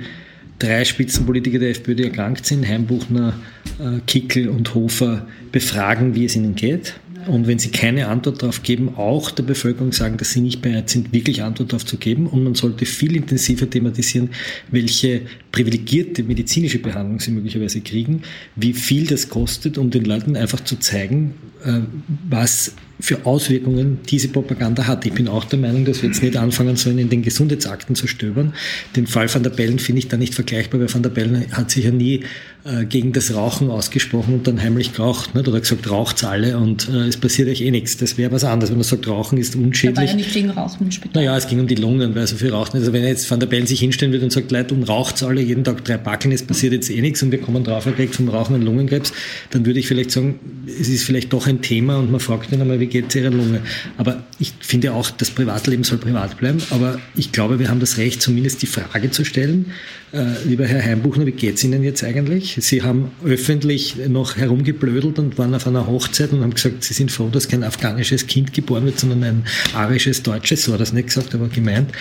drei 0.59 0.85
Spitzenpolitiker 0.85 1.59
der 1.59 1.70
FPÖ, 1.70 1.96
die 1.96 2.05
erkrankt 2.05 2.46
sind, 2.46 2.66
Heimbuchner, 2.66 3.35
äh, 3.79 4.01
Kickel 4.07 4.49
und 4.49 4.75
Hofer, 4.75 5.27
befragen, 5.53 6.14
wie 6.14 6.25
es 6.25 6.37
ihnen 6.37 6.55
geht 6.55 6.94
und 7.27 7.47
wenn 7.47 7.59
sie 7.59 7.71
keine 7.71 8.09
Antwort 8.09 8.43
darauf 8.43 8.62
geben, 8.62 8.95
auch 8.97 9.31
der 9.31 9.43
Bevölkerung 9.43 9.93
sagen, 9.93 10.17
dass 10.17 10.31
sie 10.31 10.41
nicht 10.41 10.62
bereit 10.62 10.91
sind, 10.91 11.12
wirklich 11.12 11.43
Antwort 11.43 11.73
darauf 11.73 11.85
zu 11.85 11.97
geben. 11.97 12.27
Und 12.27 12.45
man 12.45 12.55
sollte 12.55 12.87
viel 12.87 13.17
intensiver 13.17 13.69
thematisieren, 13.69 14.31
welche 14.71 15.23
privilegierte 15.53 16.23
medizinische 16.23 16.79
Behandlung 16.79 17.21
sie 17.21 17.31
möglicherweise 17.31 17.81
kriegen, 17.81 18.23
wie 18.55 18.73
viel 18.73 19.07
das 19.07 19.29
kostet, 19.29 19.79
um 19.79 19.91
den 19.91 20.05
Leuten 20.05 20.37
einfach 20.37 20.61
zu 20.61 20.77
zeigen, 20.79 21.35
äh, 21.65 21.81
was 22.29 22.75
für 22.99 23.27
Auswirkungen 23.27 23.99
diese 24.09 24.29
Propaganda 24.29 24.87
hat. 24.87 25.05
Ich 25.05 25.13
bin 25.13 25.29
auch 25.29 25.45
der 25.45 25.59
Meinung, 25.59 25.85
dass 25.85 26.03
wir 26.03 26.09
jetzt 26.09 26.23
nicht 26.23 26.37
anfangen 26.37 26.77
sollen, 26.77 26.99
in 26.99 27.11
den 27.11 27.23
Gesundheitsakten 27.23 27.95
zu 27.95 28.07
stöbern. 28.07 28.55
Den 28.95 29.07
Fall 29.07 29.33
van 29.33 29.43
der 29.43 29.51
Bellen 29.51 29.79
finde 29.79 29.99
ich 30.01 30.09
da 30.09 30.17
nicht 30.17 30.35
vergleichbar, 30.35 30.81
weil 30.81 30.93
van 30.93 31.03
der 31.03 31.11
Bellen 31.11 31.53
hat 31.53 31.71
sich 31.71 31.85
ja 31.85 31.91
nie 31.91 32.23
äh, 32.65 32.85
gegen 32.85 33.13
das 33.13 33.33
Rauchen 33.35 33.71
ausgesprochen 33.71 34.35
und 34.35 34.47
dann 34.47 34.61
heimlich 34.61 34.93
geraucht. 34.93 35.35
Nicht? 35.35 35.47
Oder 35.47 35.61
gesagt, 35.61 35.89
raucht's 35.89 36.25
alle 36.25 36.59
und 36.59 36.89
äh, 36.89 37.07
es 37.07 37.17
passiert 37.17 37.49
euch 37.49 37.61
eh 37.61 37.71
nichts. 37.71 37.97
Das 37.97 38.19
wäre 38.19 38.33
was 38.33 38.45
anderes, 38.45 38.71
wenn 38.71 38.79
man 38.79 38.85
sagt, 38.85 39.07
Rauchen 39.07 39.39
ist 39.39 39.55
unschädlich. 39.55 39.95
Da 39.95 40.01
war 40.01 40.09
ja 40.09 40.17
nicht 40.17 40.33
gegen 40.33 40.51
Rauchen 40.51 40.91
Spital. 40.91 41.23
Naja, 41.23 41.37
es 41.37 41.47
ging 41.47 41.61
um 41.61 41.67
die 41.67 41.77
Lungen, 41.77 42.15
weil 42.15 42.27
so 42.27 42.37
viel 42.37 42.51
raucht 42.51 42.75
nicht. 42.75 42.81
Also 42.81 42.93
wenn 42.93 43.05
jetzt 43.05 43.31
van 43.31 43.41
der 43.41 43.47
Bellen 43.47 43.67
sich 43.67 43.81
hinstellen 43.81 44.13
würde 44.13 44.25
und 44.25 44.33
sagt, 44.33 44.51
Leute, 44.51 44.75
und 44.75 44.85
raucht's 44.85 45.23
alle 45.23 45.43
jeden 45.43 45.65
Tag 45.65 45.85
drei 45.85 45.97
Backen, 45.97 46.33
es 46.33 46.43
passiert 46.43 46.73
jetzt 46.73 46.91
eh 46.91 47.01
nichts 47.01 47.23
und 47.23 47.31
wir 47.31 47.41
kommen 47.41 47.63
drauf, 47.63 47.87
er 47.87 47.93
kriegt 47.93 48.17
vom 48.17 48.29
Rauchen 48.29 48.55
einen 48.55 48.65
Lungenkrebs, 48.65 49.13
dann 49.51 49.65
würde 49.65 49.79
ich 49.79 49.87
vielleicht 49.87 50.11
sagen, 50.11 50.41
es 50.67 50.89
ist 50.89 51.05
vielleicht 51.05 51.33
doch 51.33 51.47
ein 51.47 51.63
Thema 51.63 51.99
und 51.99 52.11
man 52.11 52.21
fragt 52.21 52.51
ihn 52.51 52.61
einmal, 52.61 52.81
wie 52.81 52.86
geht's 52.87 53.14
Ihrer 53.14 53.31
Lunge? 53.31 53.61
Aber 53.96 54.25
ich 54.38 54.53
finde 54.61 54.92
auch, 54.92 55.11
das 55.11 55.31
Privatleben 55.31 55.85
soll 55.85 55.99
privat 55.99 56.38
bleiben, 56.38 56.59
aber 56.70 56.99
ich 57.14 57.33
glaube, 57.33 57.59
wir 57.59 57.68
haben 57.68 57.81
das 57.81 57.99
Recht, 57.99 58.22
zumindest 58.22 58.62
die 58.62 58.66
Frage 58.66 59.11
zu 59.11 59.25
stellen, 59.25 59.72
äh, 60.12 60.25
lieber 60.46 60.66
Herr 60.66 60.83
Heimbuchner, 60.83 61.27
wie 61.27 61.33
geht's 61.33 61.64
Ihnen 61.64 61.83
jetzt 61.83 62.05
eigentlich? 62.05 62.57
Sie 62.61 62.83
haben 62.83 63.11
öffentlich 63.25 63.96
noch 64.09 64.37
herumgeblödelt 64.37 65.18
und 65.18 65.37
waren 65.37 65.55
auf 65.55 65.66
einer 65.66 65.87
Hochzeit 65.87 66.33
und 66.33 66.42
haben 66.42 66.55
gesagt, 66.55 66.85
Sie 66.85 66.94
sind 66.94 67.11
froh, 67.11 67.29
dass 67.29 67.49
kein 67.49 67.64
afghanisches 67.64 68.27
Kind 68.27 68.53
geboren 68.53 68.85
wird, 68.85 68.99
sondern 68.99 69.25
ein 69.25 69.44
arisches 69.75 70.22
Deutsches, 70.22 70.64
so 70.64 70.72
hat 70.72 70.81
das 70.81 70.92
nicht 70.92 71.09
gesagt, 71.09 71.35
aber 71.35 71.49
gemeint, 71.49 71.92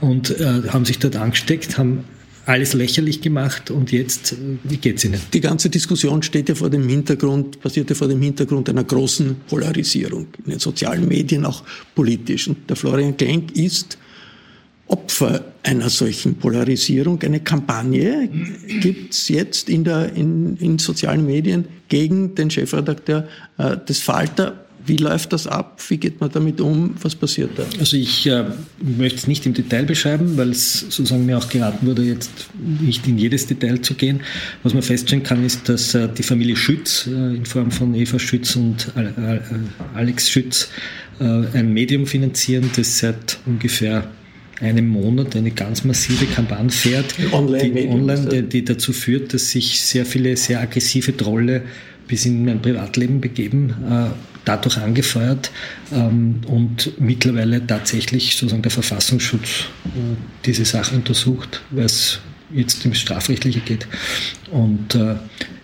und 0.00 0.38
äh, 0.38 0.62
haben 0.68 0.84
sich 0.84 0.98
dort 0.98 1.16
angesteckt, 1.16 1.78
haben 1.78 2.04
alles 2.46 2.74
lächerlich 2.74 3.20
gemacht 3.20 3.70
und 3.70 3.90
jetzt, 3.90 4.36
wie 4.64 4.76
geht's 4.76 5.04
Ihnen? 5.04 5.20
Die 5.32 5.40
ganze 5.40 5.70
Diskussion 5.70 6.22
steht 6.22 6.48
ja 6.48 6.54
vor 6.54 6.70
dem 6.70 6.88
Hintergrund, 6.88 7.60
basiert 7.60 7.88
ja 7.90 7.96
vor 7.96 8.08
dem 8.08 8.20
Hintergrund 8.20 8.68
einer 8.68 8.84
großen 8.84 9.36
Polarisierung 9.48 10.26
in 10.44 10.50
den 10.52 10.58
sozialen 10.58 11.08
Medien, 11.08 11.46
auch 11.46 11.62
politisch. 11.94 12.48
Und 12.48 12.68
der 12.68 12.76
Florian 12.76 13.16
Klenk 13.16 13.56
ist 13.56 13.98
Opfer 14.86 15.52
einer 15.62 15.88
solchen 15.88 16.34
Polarisierung. 16.34 17.20
Eine 17.22 17.40
Kampagne 17.40 18.28
gibt's 18.80 19.28
jetzt 19.28 19.70
in, 19.70 19.84
der, 19.84 20.12
in, 20.12 20.56
in 20.58 20.78
sozialen 20.78 21.24
Medien 21.24 21.64
gegen 21.88 22.34
den 22.34 22.50
Chefredakteur 22.50 23.26
äh, 23.56 23.78
des 23.78 24.00
Falter 24.00 24.63
wie 24.86 24.96
läuft 24.96 25.32
das 25.32 25.46
ab? 25.46 25.80
Wie 25.88 25.96
geht 25.96 26.20
man 26.20 26.30
damit 26.30 26.60
um? 26.60 26.94
Was 27.02 27.14
passiert 27.14 27.50
da? 27.56 27.64
Also 27.78 27.96
ich 27.96 28.26
äh, 28.26 28.44
möchte 28.80 29.18
es 29.18 29.26
nicht 29.26 29.46
im 29.46 29.54
Detail 29.54 29.84
beschreiben, 29.84 30.36
weil 30.36 30.50
es 30.50 30.80
sozusagen 30.80 31.24
mir 31.24 31.38
auch 31.38 31.48
geraten 31.48 31.86
wurde, 31.86 32.02
jetzt 32.02 32.30
nicht 32.80 33.06
in 33.06 33.18
jedes 33.18 33.46
Detail 33.46 33.80
zu 33.80 33.94
gehen. 33.94 34.20
Was 34.62 34.74
man 34.74 34.82
feststellen 34.82 35.22
kann, 35.22 35.44
ist, 35.44 35.68
dass 35.68 35.94
äh, 35.94 36.08
die 36.08 36.22
Familie 36.22 36.56
Schütz 36.56 37.06
äh, 37.06 37.10
in 37.10 37.46
Form 37.46 37.70
von 37.70 37.94
Eva 37.94 38.18
Schütz 38.18 38.56
und 38.56 38.92
äh, 38.96 39.38
Alex 39.94 40.30
Schütz 40.30 40.68
äh, 41.20 41.24
ein 41.24 41.72
Medium 41.72 42.06
finanzieren, 42.06 42.70
das 42.76 42.98
seit 42.98 43.38
ungefähr 43.46 44.08
einem 44.60 44.88
Monat 44.88 45.34
eine 45.34 45.50
ganz 45.50 45.84
massive 45.84 46.26
Kampagne 46.26 46.70
fährt, 46.70 47.14
online 47.32 47.70
die, 47.70 47.88
online, 47.88 48.28
die, 48.28 48.42
die 48.42 48.64
dazu 48.64 48.92
führt, 48.92 49.34
dass 49.34 49.50
sich 49.50 49.80
sehr 49.80 50.06
viele 50.06 50.36
sehr 50.36 50.60
aggressive 50.60 51.16
Trolle 51.16 51.62
bis 52.06 52.26
in 52.26 52.44
mein 52.44 52.60
Privatleben 52.60 53.20
begeben, 53.20 53.74
äh, 53.90 54.33
dadurch 54.44 54.78
angefeuert 54.78 55.50
ähm, 55.92 56.40
und 56.46 57.00
mittlerweile 57.00 57.66
tatsächlich 57.66 58.36
sozusagen 58.36 58.62
der 58.62 58.70
Verfassungsschutz 58.70 59.64
äh, 59.86 60.16
diese 60.44 60.64
Sache 60.64 60.94
untersucht, 60.94 61.62
weil 61.70 61.84
es 61.84 62.20
jetzt 62.52 62.84
ins 62.84 62.98
Strafrechtliche 62.98 63.60
geht. 63.60 63.86
Und 64.50 64.94
äh, 64.94 65.16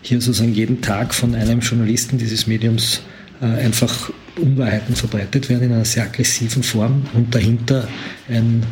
hier 0.03 0.21
sozusagen 0.21 0.55
jeden 0.55 0.81
Tag 0.81 1.15
von 1.15 1.35
einem 1.35 1.61
Journalisten 1.61 2.19
dieses 2.19 2.47
Mediums 2.47 3.03
äh, 3.41 3.47
einfach 3.47 4.11
Unwahrheiten 4.37 4.97
verbreitet 4.97 5.49
werden 5.49 5.65
in 5.65 5.73
einer 5.73 5.85
sehr 5.85 6.05
aggressiven 6.05 6.63
Form 6.63 7.07
und 7.15 7.35
dahinter 7.35 7.87
ein 8.29 8.65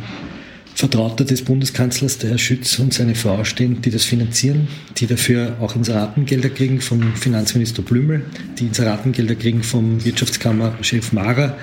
Vertrauter 0.79 1.25
des 1.25 1.41
Bundeskanzlers, 1.41 2.19
der 2.19 2.29
Herr 2.29 2.37
Schütz 2.37 2.79
und 2.79 2.93
seine 2.93 3.13
Frau 3.13 3.43
stehen, 3.43 3.81
die 3.81 3.89
das 3.89 4.05
finanzieren, 4.05 4.69
die 4.95 5.07
dafür 5.07 5.57
auch 5.59 5.75
Inseratengelder 5.75 6.47
kriegen 6.47 6.79
vom 6.79 7.15
Finanzminister 7.15 7.81
Blümel, 7.81 8.23
die 8.57 8.67
Inseratengelder 8.67 9.35
kriegen 9.35 9.61
vom 9.61 10.05
Wirtschaftskammerchef 10.05 11.11
Mara, 11.11 11.57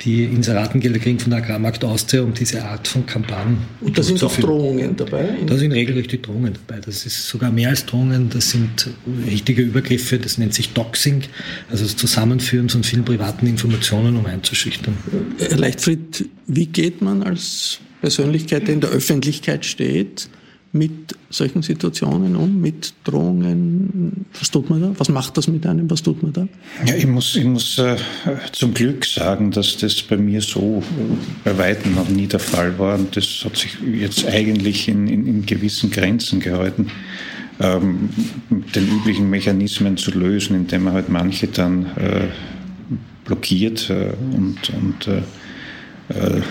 die 0.00 0.24
Inseratengelder 0.24 1.00
kriegen 1.00 1.18
von 1.18 1.32
der 1.32 1.40
Agrarmarkt 1.40 1.84
Austria, 1.84 2.22
um 2.22 2.32
diese 2.32 2.64
Art 2.64 2.88
von 2.88 3.04
Kampagnen 3.04 3.58
Und 3.82 3.98
da 3.98 4.02
sind 4.02 4.24
auch 4.24 4.34
Drohungen 4.36 4.96
dabei? 4.96 5.28
Da 5.46 5.58
sind 5.58 5.72
regelrechte 5.72 6.16
Drohungen 6.16 6.54
dabei. 6.66 6.80
Das 6.80 7.04
ist 7.04 7.28
sogar 7.28 7.52
mehr 7.52 7.68
als 7.68 7.84
Drohungen, 7.84 8.30
das 8.30 8.52
sind 8.52 8.88
richtige 9.26 9.60
Übergriffe, 9.60 10.18
das 10.18 10.38
nennt 10.38 10.54
sich 10.54 10.72
Doxing, 10.72 11.24
also 11.70 11.84
das 11.84 11.96
Zusammenführen 11.96 12.70
von 12.70 12.84
vielen 12.84 13.04
privaten 13.04 13.46
Informationen, 13.46 14.16
um 14.16 14.24
einzuschüchtern. 14.24 14.96
Herr 15.36 15.58
Leichtfried, 15.58 16.24
wie 16.46 16.64
geht 16.64 17.02
man 17.02 17.22
als 17.22 17.78
Persönlichkeit, 18.02 18.66
die 18.66 18.72
in 18.72 18.80
der 18.80 18.90
Öffentlichkeit 18.90 19.64
steht, 19.64 20.28
mit 20.72 21.16
solchen 21.30 21.62
Situationen 21.62 22.34
um, 22.34 22.60
mit 22.60 22.94
Drohungen? 23.04 24.26
Was 24.38 24.50
tut 24.50 24.68
man 24.70 24.80
da? 24.80 24.92
Was 24.98 25.08
macht 25.08 25.36
das 25.36 25.46
mit 25.46 25.64
einem? 25.66 25.88
Was 25.88 26.02
tut 26.02 26.20
man 26.20 26.32
da? 26.32 26.48
Ja, 26.84 26.96
ich 26.96 27.06
muss, 27.06 27.36
ich 27.36 27.44
muss 27.44 27.78
äh, 27.78 27.96
zum 28.50 28.74
Glück 28.74 29.04
sagen, 29.04 29.52
dass 29.52 29.76
das 29.76 30.02
bei 30.02 30.16
mir 30.16 30.40
so 30.40 30.82
bei 31.44 31.56
weitem 31.58 31.94
noch 31.94 32.08
nie 32.08 32.26
der 32.26 32.40
Fall 32.40 32.76
war. 32.78 32.96
Und 32.98 33.16
das 33.16 33.42
hat 33.44 33.56
sich 33.56 33.76
jetzt 33.94 34.26
eigentlich 34.26 34.88
in, 34.88 35.06
in, 35.06 35.26
in 35.26 35.46
gewissen 35.46 35.90
Grenzen 35.90 36.40
gehalten, 36.40 36.88
ähm, 37.60 38.08
den 38.50 38.88
üblichen 38.88 39.30
Mechanismen 39.30 39.96
zu 39.96 40.10
lösen, 40.10 40.56
indem 40.56 40.84
man 40.84 40.94
halt 40.94 41.08
manche 41.08 41.46
dann 41.46 41.86
äh, 41.96 42.28
blockiert 43.26 43.90
äh, 43.90 44.14
und, 44.34 44.70
und 44.70 45.06
äh, 45.06 45.18
äh, 46.08 46.42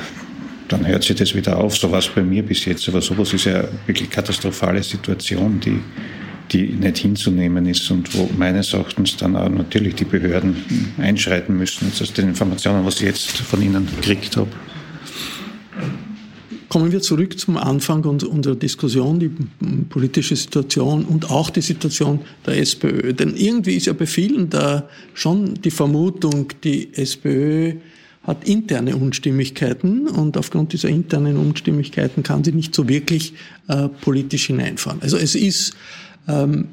dann 0.71 0.87
hört 0.87 1.03
sich 1.03 1.15
das 1.15 1.35
wieder 1.35 1.57
auf. 1.57 1.77
So 1.77 1.91
war 1.91 1.99
es 1.99 2.07
bei 2.07 2.23
mir 2.23 2.43
bis 2.43 2.65
jetzt. 2.65 2.87
Aber 2.87 3.01
sowas 3.01 3.33
ist 3.33 3.45
ja 3.45 3.63
wirklich 3.85 4.09
katastrophale 4.09 4.81
Situation, 4.81 5.59
die, 5.59 5.79
die 6.51 6.73
nicht 6.73 6.99
hinzunehmen 6.99 7.65
ist 7.65 7.89
und 7.91 8.15
wo 8.17 8.29
meines 8.37 8.73
Erachtens 8.73 9.17
dann 9.17 9.35
auch 9.35 9.49
natürlich 9.49 9.95
die 9.95 10.05
Behörden 10.05 10.55
einschreiten 10.97 11.57
müssen. 11.57 11.87
Jetzt 11.87 12.01
aus 12.01 12.13
den 12.13 12.29
Informationen, 12.29 12.85
was 12.85 12.95
ich 12.95 13.07
jetzt 13.07 13.31
von 13.31 13.61
Ihnen 13.61 13.87
gekriegt 13.97 14.37
habe. 14.37 14.49
Kommen 16.69 16.93
wir 16.93 17.01
zurück 17.01 17.37
zum 17.37 17.57
Anfang 17.57 18.05
unserer 18.05 18.55
Diskussion, 18.55 19.19
die 19.19 19.29
politische 19.89 20.37
Situation 20.37 21.03
und 21.03 21.29
auch 21.29 21.49
die 21.49 21.59
Situation 21.59 22.21
der 22.45 22.59
SPÖ. 22.59 23.11
Denn 23.13 23.35
irgendwie 23.35 23.75
ist 23.75 23.87
ja 23.87 23.93
bei 23.93 24.05
vielen 24.05 24.49
da 24.49 24.87
schon 25.13 25.55
die 25.55 25.71
Vermutung, 25.71 26.47
die 26.63 26.93
SPÖ 26.93 27.73
hat 28.23 28.47
interne 28.47 28.95
Unstimmigkeiten 28.95 30.07
und 30.07 30.37
aufgrund 30.37 30.73
dieser 30.73 30.89
internen 30.89 31.37
Unstimmigkeiten 31.37 32.21
kann 32.23 32.43
sie 32.43 32.51
nicht 32.51 32.75
so 32.75 32.87
wirklich 32.87 33.33
äh, 33.67 33.87
politisch 33.89 34.47
hineinfahren. 34.47 35.01
Also 35.01 35.17
es 35.17 35.33
ist, 35.33 35.73
ähm, 36.27 36.67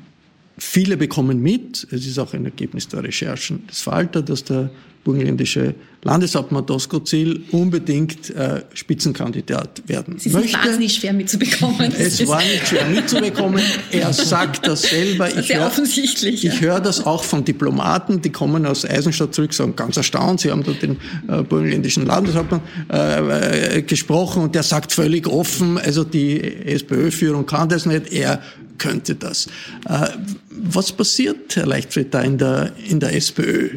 viele 0.59 0.97
bekommen 0.97 1.41
mit, 1.41 1.87
es 1.91 2.07
ist 2.07 2.19
auch 2.19 2.35
ein 2.35 2.45
Ergebnis 2.45 2.89
der 2.89 3.03
Recherchen 3.03 3.67
des 3.67 3.81
Falter, 3.81 4.23
dass 4.23 4.45
der 4.45 4.71
burgenländische 5.09 5.75
Landeshauptmann 6.03 6.67
Doskozil 6.67 7.45
unbedingt 7.51 8.29
äh, 8.31 8.63
Spitzenkandidat 8.75 9.83
werden 9.87 10.19
Sie 10.19 10.29
möchte. 10.29 10.51
sind 10.51 10.65
wahnsinnig 10.65 10.95
schwer 10.95 11.13
mitzubekommen. 11.15 11.93
Es 11.99 12.29
war 12.29 12.41
nicht 12.43 12.69
schwer 12.69 12.85
mitzubekommen. 12.87 13.63
Er 13.91 14.13
sagt 14.13 14.67
das 14.67 14.83
selber. 14.83 15.35
Ich 15.35 15.47
Sehr 15.47 15.67
offensichtlich. 15.67 16.45
Ich 16.45 16.61
höre 16.61 16.81
das 16.81 17.07
auch 17.07 17.25
von 17.25 17.43
Diplomaten, 17.43 18.21
die 18.21 18.31
kommen 18.31 18.67
aus 18.67 18.85
Eisenstadt 18.85 19.35
zurück, 19.35 19.55
sagen 19.55 19.77
ganz 19.77 19.97
erstaunt, 19.97 20.41
sie 20.41 20.51
haben 20.51 20.63
da 20.63 20.73
den 20.73 20.99
äh, 21.27 21.43
burgenländischen 21.43 22.05
Landeshauptmann 22.05 22.61
äh, 22.93 23.79
äh, 23.79 23.83
gesprochen 23.83 24.43
und 24.43 24.55
der 24.55 24.65
sagt 24.65 24.93
völlig 24.93 25.27
offen, 25.27 25.79
also 25.79 26.05
die 26.05 26.39
SPÖ-Führung 26.67 27.47
kann 27.47 27.71
das 27.71 27.87
nicht, 27.87 28.13
er 28.13 28.43
könnte 28.79 29.15
das. 29.15 29.47
Äh, 29.89 30.09
was 30.51 30.93
passiert, 30.93 31.55
Herr 31.57 31.67
Leichtfried, 31.67 32.13
da 32.13 32.21
in 32.23 32.39
der, 32.39 32.73
in 32.89 33.01
der 33.01 33.15
SPÖ? 33.15 33.71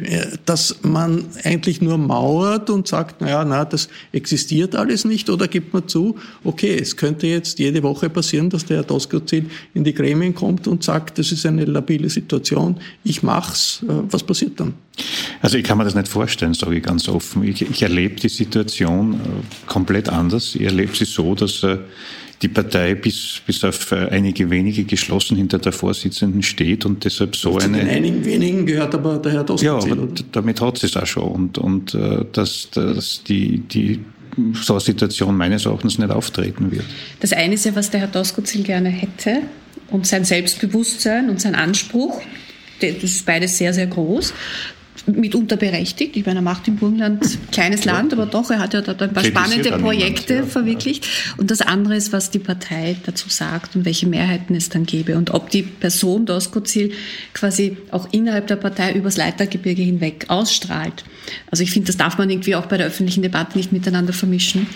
Dass 0.44 0.76
man 0.82 1.26
eigentlich 1.44 1.80
nur 1.80 1.98
mauert 1.98 2.70
und 2.70 2.88
sagt, 2.88 3.20
naja, 3.20 3.44
na, 3.44 3.64
das 3.64 3.88
existiert 4.12 4.74
alles 4.74 5.04
nicht, 5.04 5.30
oder 5.30 5.48
gibt 5.48 5.72
man 5.72 5.86
zu, 5.86 6.16
okay, 6.44 6.76
es 6.80 6.96
könnte 6.96 7.26
jetzt 7.26 7.58
jede 7.58 7.82
Woche 7.82 8.10
passieren, 8.10 8.50
dass 8.50 8.64
der 8.64 8.78
Herr 8.78 8.84
Doskozil 8.84 9.46
in 9.74 9.84
die 9.84 9.94
Gremien 9.94 10.34
kommt 10.34 10.66
und 10.66 10.82
sagt, 10.82 11.18
das 11.18 11.32
ist 11.32 11.46
eine 11.46 11.64
labile 11.64 12.08
Situation, 12.08 12.80
ich 13.04 13.22
mach's. 13.22 13.82
Äh, 13.88 13.92
was 14.10 14.22
passiert 14.22 14.58
dann? 14.58 14.74
Also 15.40 15.56
ich 15.56 15.64
kann 15.64 15.78
mir 15.78 15.84
das 15.84 15.94
nicht 15.94 16.08
vorstellen, 16.08 16.54
sage 16.54 16.76
ich 16.76 16.82
ganz 16.82 17.08
offen. 17.08 17.42
Ich, 17.44 17.62
ich 17.62 17.82
erlebe 17.82 18.16
die 18.16 18.28
Situation 18.28 19.14
äh, 19.14 19.16
komplett 19.66 20.08
anders. 20.08 20.54
Ich 20.54 20.62
erlebe 20.62 20.94
sie 20.94 21.04
so, 21.04 21.34
dass 21.34 21.64
die 22.42 22.48
Partei 22.48 22.94
bis, 22.94 23.40
bis 23.46 23.62
auf 23.62 23.92
äh, 23.92 24.08
einige 24.10 24.50
wenige 24.50 24.84
geschlossen 24.84 25.36
hinter 25.36 25.58
der 25.58 25.72
Vorsitzenden 25.72 26.42
steht 26.42 26.84
und 26.84 27.04
deshalb 27.04 27.36
so 27.36 27.52
Zu 27.52 27.64
eine. 27.64 27.78
Den 27.78 27.88
einigen 27.88 28.24
wenigen 28.24 28.66
gehört 28.66 28.94
aber 28.94 29.18
der 29.18 29.32
Herr 29.32 29.44
Doskozil. 29.44 29.88
Ja, 29.88 29.92
aber 29.92 30.08
damit 30.32 30.60
hat 30.60 30.78
sie 30.78 30.86
es 30.86 30.96
auch 30.96 31.06
schon. 31.06 31.22
Und, 31.22 31.58
und 31.58 31.94
äh, 31.94 32.24
dass, 32.32 32.68
dass 32.70 33.22
die, 33.22 33.60
die 33.60 34.00
so 34.54 34.74
eine 34.74 34.80
Situation 34.80 35.36
meines 35.36 35.66
Erachtens 35.66 35.98
nicht 35.98 36.10
auftreten 36.10 36.72
wird. 36.72 36.84
Das 37.20 37.32
eine 37.32 37.54
ist 37.54 37.64
ja, 37.64 37.74
was 37.76 37.90
der 37.90 38.00
Herr 38.00 38.08
Doskozil 38.08 38.62
gerne 38.62 38.88
hätte 38.88 39.42
und 39.90 40.06
sein 40.06 40.24
Selbstbewusstsein 40.24 41.30
und 41.30 41.40
sein 41.40 41.54
Anspruch. 41.54 42.20
Das 42.80 43.02
ist 43.02 43.24
beides 43.24 43.58
sehr, 43.58 43.72
sehr 43.72 43.86
groß 43.86 44.34
mitunter 45.06 45.56
berechtigt. 45.56 46.16
Ich 46.16 46.26
meine, 46.26 46.40
er 46.40 46.42
macht 46.42 46.68
im 46.68 46.76
Burgenland 46.76 47.38
kleines 47.50 47.84
Land, 47.84 48.12
aber 48.12 48.26
doch, 48.26 48.50
er 48.50 48.58
hat 48.58 48.74
ja 48.74 48.80
dort 48.80 49.02
ein 49.02 49.12
paar 49.12 49.24
spannende 49.24 49.72
Projekte 49.72 50.34
niemand, 50.34 50.48
ja. 50.48 50.52
verwirklicht. 50.52 51.06
Und 51.36 51.50
das 51.50 51.60
andere 51.60 51.96
ist, 51.96 52.12
was 52.12 52.30
die 52.30 52.38
Partei 52.38 52.96
dazu 53.04 53.28
sagt 53.28 53.76
und 53.76 53.84
welche 53.84 54.06
Mehrheiten 54.06 54.54
es 54.54 54.68
dann 54.68 54.86
gäbe 54.86 55.16
und 55.16 55.30
ob 55.30 55.50
die 55.50 55.62
Person 55.62 56.26
Doskozil 56.26 56.92
quasi 57.34 57.76
auch 57.90 58.08
innerhalb 58.12 58.46
der 58.46 58.56
Partei 58.56 58.92
übers 58.92 59.16
Leitergebirge 59.16 59.82
hinweg 59.82 60.26
ausstrahlt. 60.28 61.04
Also 61.50 61.62
ich 61.62 61.70
finde, 61.70 61.86
das 61.86 61.96
darf 61.96 62.18
man 62.18 62.30
irgendwie 62.30 62.54
auch 62.56 62.66
bei 62.66 62.76
der 62.76 62.86
öffentlichen 62.86 63.22
Debatte 63.22 63.56
nicht 63.56 63.72
miteinander 63.72 64.12
vermischen, 64.12 64.66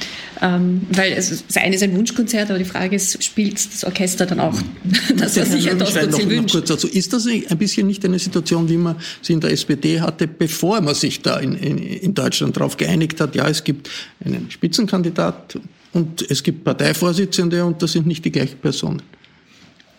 ähm, 0.42 0.82
weil 0.90 1.12
es, 1.12 1.44
das 1.46 1.56
eine 1.56 1.74
ist 1.74 1.82
ein 1.82 1.96
Wunschkonzert, 1.96 2.50
aber 2.50 2.58
die 2.58 2.64
Frage 2.64 2.96
ist, 2.96 3.22
spielt 3.22 3.54
das 3.54 3.84
Orchester 3.84 4.26
dann 4.26 4.40
auch 4.40 4.54
das, 5.16 5.36
was 5.36 5.52
sich 5.52 5.70
ein 5.70 5.78
Doskozil 5.78 6.28
wünscht? 6.28 6.52
Kurz 6.52 6.68
dazu. 6.68 6.88
Ist 6.88 7.12
das 7.12 7.26
ein 7.26 7.58
bisschen 7.58 7.86
nicht 7.86 8.04
eine 8.04 8.18
Situation, 8.18 8.68
wie 8.68 8.76
man 8.76 8.96
sie 9.22 9.32
in 9.32 9.40
der 9.40 9.50
SPD 9.50 10.00
hat, 10.00 10.15
hatte, 10.16 10.26
bevor 10.26 10.80
man 10.80 10.94
sich 10.94 11.20
da 11.20 11.38
in, 11.38 11.54
in, 11.54 11.78
in 11.78 12.14
Deutschland 12.14 12.56
darauf 12.56 12.76
geeinigt 12.76 13.20
hat, 13.20 13.34
ja, 13.34 13.46
es 13.48 13.64
gibt 13.64 13.90
einen 14.24 14.50
Spitzenkandidat 14.50 15.58
und 15.92 16.28
es 16.30 16.42
gibt 16.42 16.64
Parteivorsitzende 16.64 17.64
und 17.64 17.82
das 17.82 17.92
sind 17.92 18.06
nicht 18.06 18.24
die 18.24 18.32
gleichen 18.32 18.58
Personen. 18.58 19.02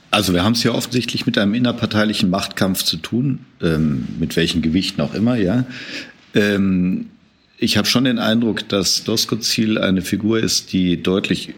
Also 0.10 0.34
wir 0.34 0.44
haben 0.44 0.54
es 0.54 0.64
ja 0.64 0.72
offensichtlich 0.72 1.26
mit 1.26 1.38
einem 1.38 1.54
innerparteilichen 1.54 2.30
Machtkampf 2.30 2.84
zu 2.84 2.98
tun, 2.98 3.40
ähm, 3.62 4.08
mit 4.20 4.36
welchen 4.36 4.62
Gewichten 4.62 5.02
auch 5.02 5.14
immer, 5.14 5.36
ja. 5.36 5.66
Ähm, 6.34 7.08
ich 7.60 7.78
habe 7.78 7.88
schon 7.88 8.06
den 8.06 8.18
Eindruck, 8.20 8.68
dass 8.70 9.04
Doskozil 9.04 9.78
eine 9.78 10.02
Figur 10.02 10.40
ist, 10.40 10.74
die 10.74 11.02
deutlich 11.02 11.54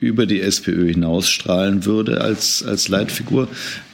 über 0.00 0.24
die 0.24 0.40
SPÖ 0.40 0.88
hinausstrahlen 0.88 1.84
würde 1.84 2.22
als, 2.22 2.64
als 2.64 2.88
Leitfigur, 2.88 3.48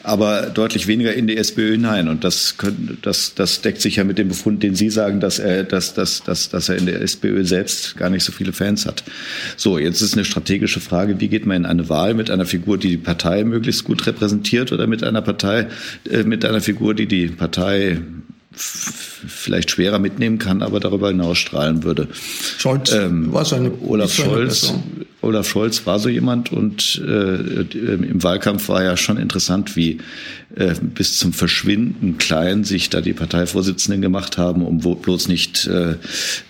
aber 0.04 0.42
deutlich 0.42 0.86
weniger 0.86 1.12
in 1.12 1.26
die 1.26 1.36
SPÖ 1.36 1.72
hinein. 1.72 2.08
Und 2.08 2.22
das, 2.22 2.58
können, 2.58 2.98
das, 3.02 3.34
das 3.34 3.60
deckt 3.60 3.80
sich 3.80 3.96
ja 3.96 4.04
mit 4.04 4.16
dem 4.16 4.28
Befund, 4.28 4.62
den 4.62 4.76
Sie 4.76 4.88
sagen, 4.88 5.18
dass 5.18 5.40
er, 5.40 5.64
dass, 5.64 5.94
dass, 5.94 6.22
dass, 6.22 6.48
dass 6.48 6.68
er 6.68 6.76
in 6.76 6.86
der 6.86 7.02
SPÖ 7.02 7.44
selbst 7.44 7.96
gar 7.96 8.08
nicht 8.08 8.22
so 8.22 8.30
viele 8.30 8.52
Fans 8.52 8.86
hat. 8.86 9.02
So, 9.56 9.78
jetzt 9.78 10.00
ist 10.00 10.14
eine 10.14 10.24
strategische 10.24 10.78
Frage, 10.78 11.20
wie 11.20 11.28
geht 11.28 11.44
man 11.44 11.56
in 11.56 11.66
eine 11.66 11.88
Wahl 11.88 12.14
mit 12.14 12.30
einer 12.30 12.46
Figur, 12.46 12.78
die 12.78 12.90
die 12.90 12.96
Partei 12.98 13.42
möglichst 13.42 13.82
gut 13.82 14.06
repräsentiert 14.06 14.70
oder 14.70 14.86
mit 14.86 15.02
einer 15.02 15.22
Partei, 15.22 15.66
äh, 16.08 16.22
mit 16.22 16.44
einer 16.44 16.60
Figur, 16.60 16.94
die 16.94 17.06
die 17.06 17.26
Partei 17.26 18.00
vielleicht 18.56 19.70
schwerer 19.70 19.98
mitnehmen 19.98 20.38
kann, 20.38 20.62
aber 20.62 20.80
darüber 20.80 21.08
hinaus 21.08 21.38
strahlen 21.38 21.82
würde. 21.82 22.08
Scholz 22.58 22.92
ähm, 22.92 23.32
war 23.32 23.44
so 23.44 23.56
eine 23.56 23.72
Olaf 23.82 24.12
Scholz, 24.12 24.72
Olaf 25.20 25.48
Scholz 25.48 25.86
war 25.86 25.98
so 25.98 26.08
jemand 26.08 26.52
und 26.52 27.02
äh, 27.06 27.62
im 27.72 28.22
Wahlkampf 28.22 28.68
war 28.68 28.82
ja 28.82 28.96
schon 28.96 29.18
interessant, 29.18 29.76
wie 29.76 29.98
äh, 30.54 30.74
bis 30.80 31.18
zum 31.18 31.32
Verschwinden 31.32 32.16
klein 32.18 32.64
sich 32.64 32.88
da 32.90 33.00
die 33.00 33.12
Parteivorsitzenden 33.12 34.00
gemacht 34.00 34.38
haben, 34.38 34.62
um 34.64 34.78
bloß 34.78 35.28
nicht 35.28 35.66
äh, 35.66 35.96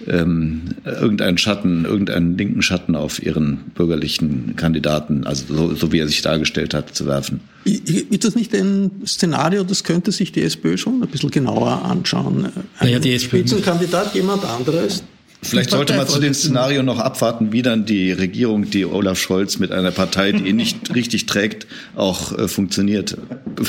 ähm, 0.06 0.62
irgendeinen 0.84 1.38
Schatten, 1.38 1.84
irgendeinen 1.84 2.36
linken 2.36 2.62
Schatten 2.62 2.94
auf 2.94 3.22
ihren 3.22 3.58
bürgerlichen 3.74 4.54
Kandidaten, 4.56 5.26
also 5.26 5.44
so, 5.52 5.74
so 5.74 5.92
wie 5.92 5.98
er 5.98 6.08
sich 6.08 6.22
dargestellt 6.22 6.74
hat, 6.74 6.94
zu 6.94 7.06
werfen. 7.06 7.40
Ist 7.64 8.24
das 8.24 8.36
nicht 8.36 8.54
ein 8.54 8.90
Szenario, 9.06 9.64
das 9.64 9.82
könnte 9.82 10.12
sich 10.12 10.30
die 10.30 10.42
SPÖ 10.42 10.76
schon 10.76 11.02
ein 11.02 11.08
bisschen 11.08 11.30
genauer 11.30 11.84
anschauen? 11.84 11.95
Ein 12.04 12.52
naja, 12.80 12.98
die 12.98 13.18
Spitzenkandidat, 13.18 14.14
jemand 14.14 14.44
anderes, 14.44 15.02
Vielleicht 15.42 15.70
sollte 15.70 15.94
man 15.94 16.08
zu 16.08 16.18
dem 16.18 16.34
Szenario 16.34 16.82
noch 16.82 16.98
abwarten, 16.98 17.52
wie 17.52 17.62
dann 17.62 17.84
die 17.84 18.10
Regierung, 18.12 18.70
die 18.70 18.84
Olaf 18.84 19.18
Scholz 19.18 19.58
mit 19.58 19.70
einer 19.70 19.90
Partei, 19.90 20.32
die 20.32 20.48
ihn 20.48 20.56
nicht 20.56 20.94
richtig 20.94 21.26
trägt, 21.26 21.66
auch 21.94 22.36
äh, 22.36 22.48
funktioniert. 22.48 23.16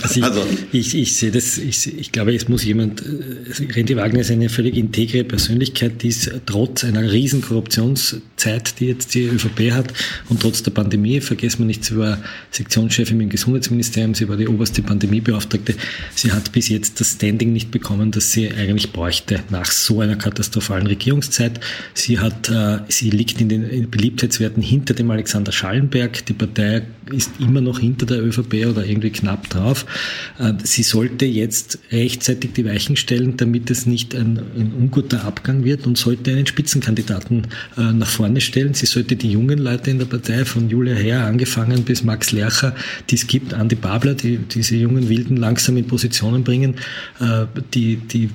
Also, 0.03 0.21
also 0.23 0.43
ich, 0.71 0.93
ich, 0.93 0.95
ich, 0.95 1.15
sehe 1.15 1.31
das, 1.31 1.57
ich, 1.57 1.97
ich 1.99 2.11
glaube, 2.11 2.33
es 2.33 2.47
muss 2.47 2.63
jemand, 2.63 3.01
äh, 3.01 3.73
Rendi 3.73 3.95
Wagner 3.95 4.21
ist 4.21 4.31
eine 4.31 4.49
völlig 4.49 4.75
integre 4.75 5.23
Persönlichkeit, 5.23 6.01
die 6.03 6.09
ist 6.09 6.31
trotz 6.45 6.83
einer 6.83 7.11
riesen 7.11 7.41
Korruptionszeit, 7.41 8.79
die 8.79 8.87
jetzt 8.87 9.13
die 9.13 9.25
ÖVP 9.25 9.71
hat 9.71 9.93
und 10.29 10.41
trotz 10.41 10.63
der 10.63 10.71
Pandemie, 10.71 11.21
vergessen 11.21 11.59
wir 11.59 11.65
nicht, 11.65 11.85
sie 11.85 11.97
war 11.97 12.17
Sektionschefin 12.51 13.19
im 13.21 13.29
Gesundheitsministerium, 13.29 14.15
sie 14.15 14.27
war 14.29 14.37
die 14.37 14.47
oberste 14.47 14.81
Pandemiebeauftragte, 14.81 15.75
sie 16.15 16.31
hat 16.31 16.51
bis 16.51 16.69
jetzt 16.69 16.99
das 16.99 17.13
Standing 17.13 17.53
nicht 17.53 17.71
bekommen, 17.71 18.11
das 18.11 18.31
sie 18.31 18.49
eigentlich 18.51 18.91
bräuchte 18.91 19.41
nach 19.49 19.71
so 19.71 20.01
einer 20.01 20.15
katastrophalen 20.15 20.87
Regierungszeit. 20.87 21.56
Sie 21.93 22.19
hat, 22.19 22.49
äh, 22.49 22.79
sie 22.87 23.09
liegt 23.09 23.41
in 23.41 23.49
den 23.49 23.89
Beliebtheitswerten 23.89 24.61
hinter 24.61 24.93
dem 24.93 25.09
Alexander 25.11 25.51
Schallenberg. 25.51 26.25
Die 26.25 26.33
Partei 26.33 26.83
ist 27.11 27.31
immer 27.39 27.61
noch 27.61 27.79
hinter 27.79 28.05
der 28.05 28.23
ÖVP 28.23 28.65
oder 28.67 28.85
irgendwie 28.85 29.09
knapp 29.09 29.49
drauf. 29.49 29.85
Äh, 30.39 30.53
sie 30.63 30.83
sollte 30.83 31.25
jetzt 31.25 31.79
rechtzeitig 31.91 32.53
die 32.53 32.65
Weichen 32.65 32.95
stellen, 32.95 33.37
damit 33.37 33.69
es 33.69 33.85
nicht 33.85 34.15
ein, 34.15 34.39
ein 34.55 34.73
unguter 34.77 35.23
Abgang 35.23 35.63
wird 35.63 35.87
und 35.87 35.97
sollte 35.97 36.31
einen 36.31 36.45
Spitzenkandidaten 36.45 37.47
äh, 37.77 37.81
nach 37.93 38.09
vorne 38.09 38.41
stellen. 38.41 38.73
Sie 38.73 38.85
sollte 38.85 39.15
die 39.15 39.31
jungen 39.31 39.59
Leute 39.59 39.91
in 39.91 39.99
der 39.99 40.05
Partei 40.05 40.45
von 40.45 40.69
Julia 40.69 40.95
Herr 40.95 41.25
angefangen 41.25 41.83
bis 41.83 42.03
Max 42.03 42.31
Lercher, 42.31 42.75
die 43.09 43.15
es 43.15 43.27
gibt, 43.27 43.53
Andi 43.53 43.75
Babler, 43.75 44.13
die 44.13 44.37
diese 44.37 44.75
jungen 44.75 45.09
Wilden 45.09 45.37
langsam 45.37 45.77
in 45.77 45.87
Positionen 45.87 46.43
bringen, 46.43 46.75
die, 47.73 47.95
die, 47.97 48.29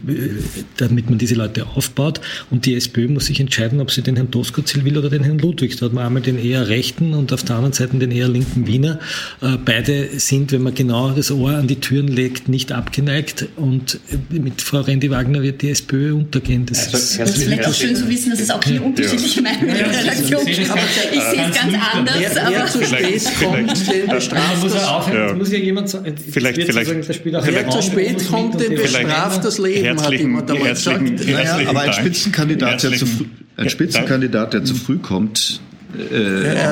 damit 0.77 1.09
man 1.09 1.19
diese 1.19 1.35
Leute 1.35 1.67
aufbaut. 1.67 2.21
Und 2.51 2.67
die 2.67 2.75
SPÖ 2.75 3.09
muss 3.12 3.27
sich 3.27 3.40
entscheiden, 3.40 3.81
ob 3.81 3.90
sie 3.90 4.03
den 4.03 4.16
Herrn 4.16 4.31
Doskozil 4.31 4.85
will 4.85 4.98
oder 4.98 5.11
den 5.11 5.25
Herrn 5.25 5.38
Ludwig. 5.38 5.77
Da 5.77 5.87
hat 5.87 5.92
man 5.92 6.07
einmal 6.07 6.22
den 6.22 6.38
eher 6.38 6.68
rechten 6.68 7.14
und 7.14 7.33
auf 7.33 7.42
der 7.42 7.57
anderen 7.57 7.72
Seite 7.72 7.96
den 7.96 8.11
eher 8.11 8.29
linken 8.29 8.66
Wiener. 8.66 8.98
Äh, 9.40 9.57
beide 9.64 10.09
sind, 10.18 10.53
wenn 10.53 10.62
man 10.62 10.75
genau 10.75 11.11
das 11.11 11.31
Ohr 11.31 11.53
an 11.53 11.66
die 11.66 11.77
Türen 11.77 12.09
legt, 12.09 12.48
nicht 12.48 12.72
abgeneigt. 12.72 13.48
Und 13.57 14.01
mit 14.31 14.62
Frau 14.62 14.81
Rendi 14.81 15.11
Wagner 15.11 15.42
wird 15.42 15.62
die 15.62 15.70
SPÖ 15.70 16.14
untergehen. 16.14 16.66
Das, 16.66 16.87
also, 16.87 16.96
ist, 16.96 17.18
das 17.18 17.31
ist 17.31 17.44
vielleicht 17.44 17.77
schön 17.77 17.96
zu 17.96 18.09
wissen, 18.09 18.31
dass 18.31 18.40
es 18.40 18.51
auch 18.51 18.62
hier 18.62 18.83
unterschiedliche 18.83 19.42
Meinungen 19.42 19.68
in 19.68 19.75
der 19.75 20.01
Redaktion 20.01 20.44
gibt. 20.44 20.59
Ich 20.59 20.66
sehe 20.66 21.48
es 21.48 21.57
ganz 21.57 21.75
anders. 21.92 22.16
Wer, 22.18 22.51
wer 22.51 22.66
zu 22.66 22.85
spät 22.85 23.22
kommt, 23.40 23.92
den 23.92 24.09
bestraft 24.09 24.64
das. 24.64 24.75
Ja. 25.12 25.35
Muss 25.35 25.53
ja 25.53 25.59
jemand 25.59 25.88
sagen. 25.88 26.14
Vielleicht, 26.16 26.62
vielleicht, 26.62 26.90
wer 26.90 27.70
zu 27.70 27.83
spät 27.83 28.29
kommt, 28.29 28.61
den 28.61 28.75
bestraft 28.75 29.44
das 29.44 29.59
Leben, 29.59 30.01
hat 30.01 30.12
jemand 30.12 30.51
einmal 30.51 30.70
gesagt. 30.70 31.03
Naja, 31.03 31.61
aber 31.66 31.81
ein 31.83 31.92
Spitzenkandidat, 31.92 32.83
der 32.83 32.90
zu 33.07 33.07
früh 33.07 33.25
ein 33.57 33.69
Spitzenkandidat, 33.69 34.55
der 34.55 34.65
zu 34.65 34.75
früh 34.75 34.99
kommt, 34.99 35.61
äh, 35.99 36.55
ja, 36.55 36.71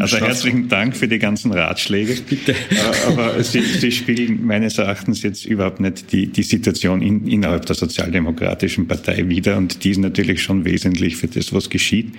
also 0.00 0.16
herzlichen 0.18 0.68
Dank 0.68 0.96
für 0.96 1.08
die 1.08 1.18
ganzen 1.18 1.52
Ratschläge. 1.52 2.14
Bitte. 2.28 2.54
Aber 3.06 3.42
Sie, 3.42 3.62
Sie 3.62 3.92
spiegeln 3.92 4.44
meines 4.44 4.78
Erachtens 4.78 5.22
jetzt 5.22 5.44
überhaupt 5.44 5.80
nicht 5.80 6.12
die, 6.12 6.26
die 6.26 6.42
Situation 6.42 7.02
in, 7.02 7.26
innerhalb 7.26 7.66
der 7.66 7.74
Sozialdemokratischen 7.74 8.86
Partei 8.86 9.28
wider 9.28 9.56
und 9.56 9.84
die 9.84 9.90
ist 9.90 9.98
natürlich 9.98 10.42
schon 10.42 10.64
wesentlich 10.64 11.16
für 11.16 11.28
das, 11.28 11.52
was 11.52 11.70
geschieht. 11.70 12.14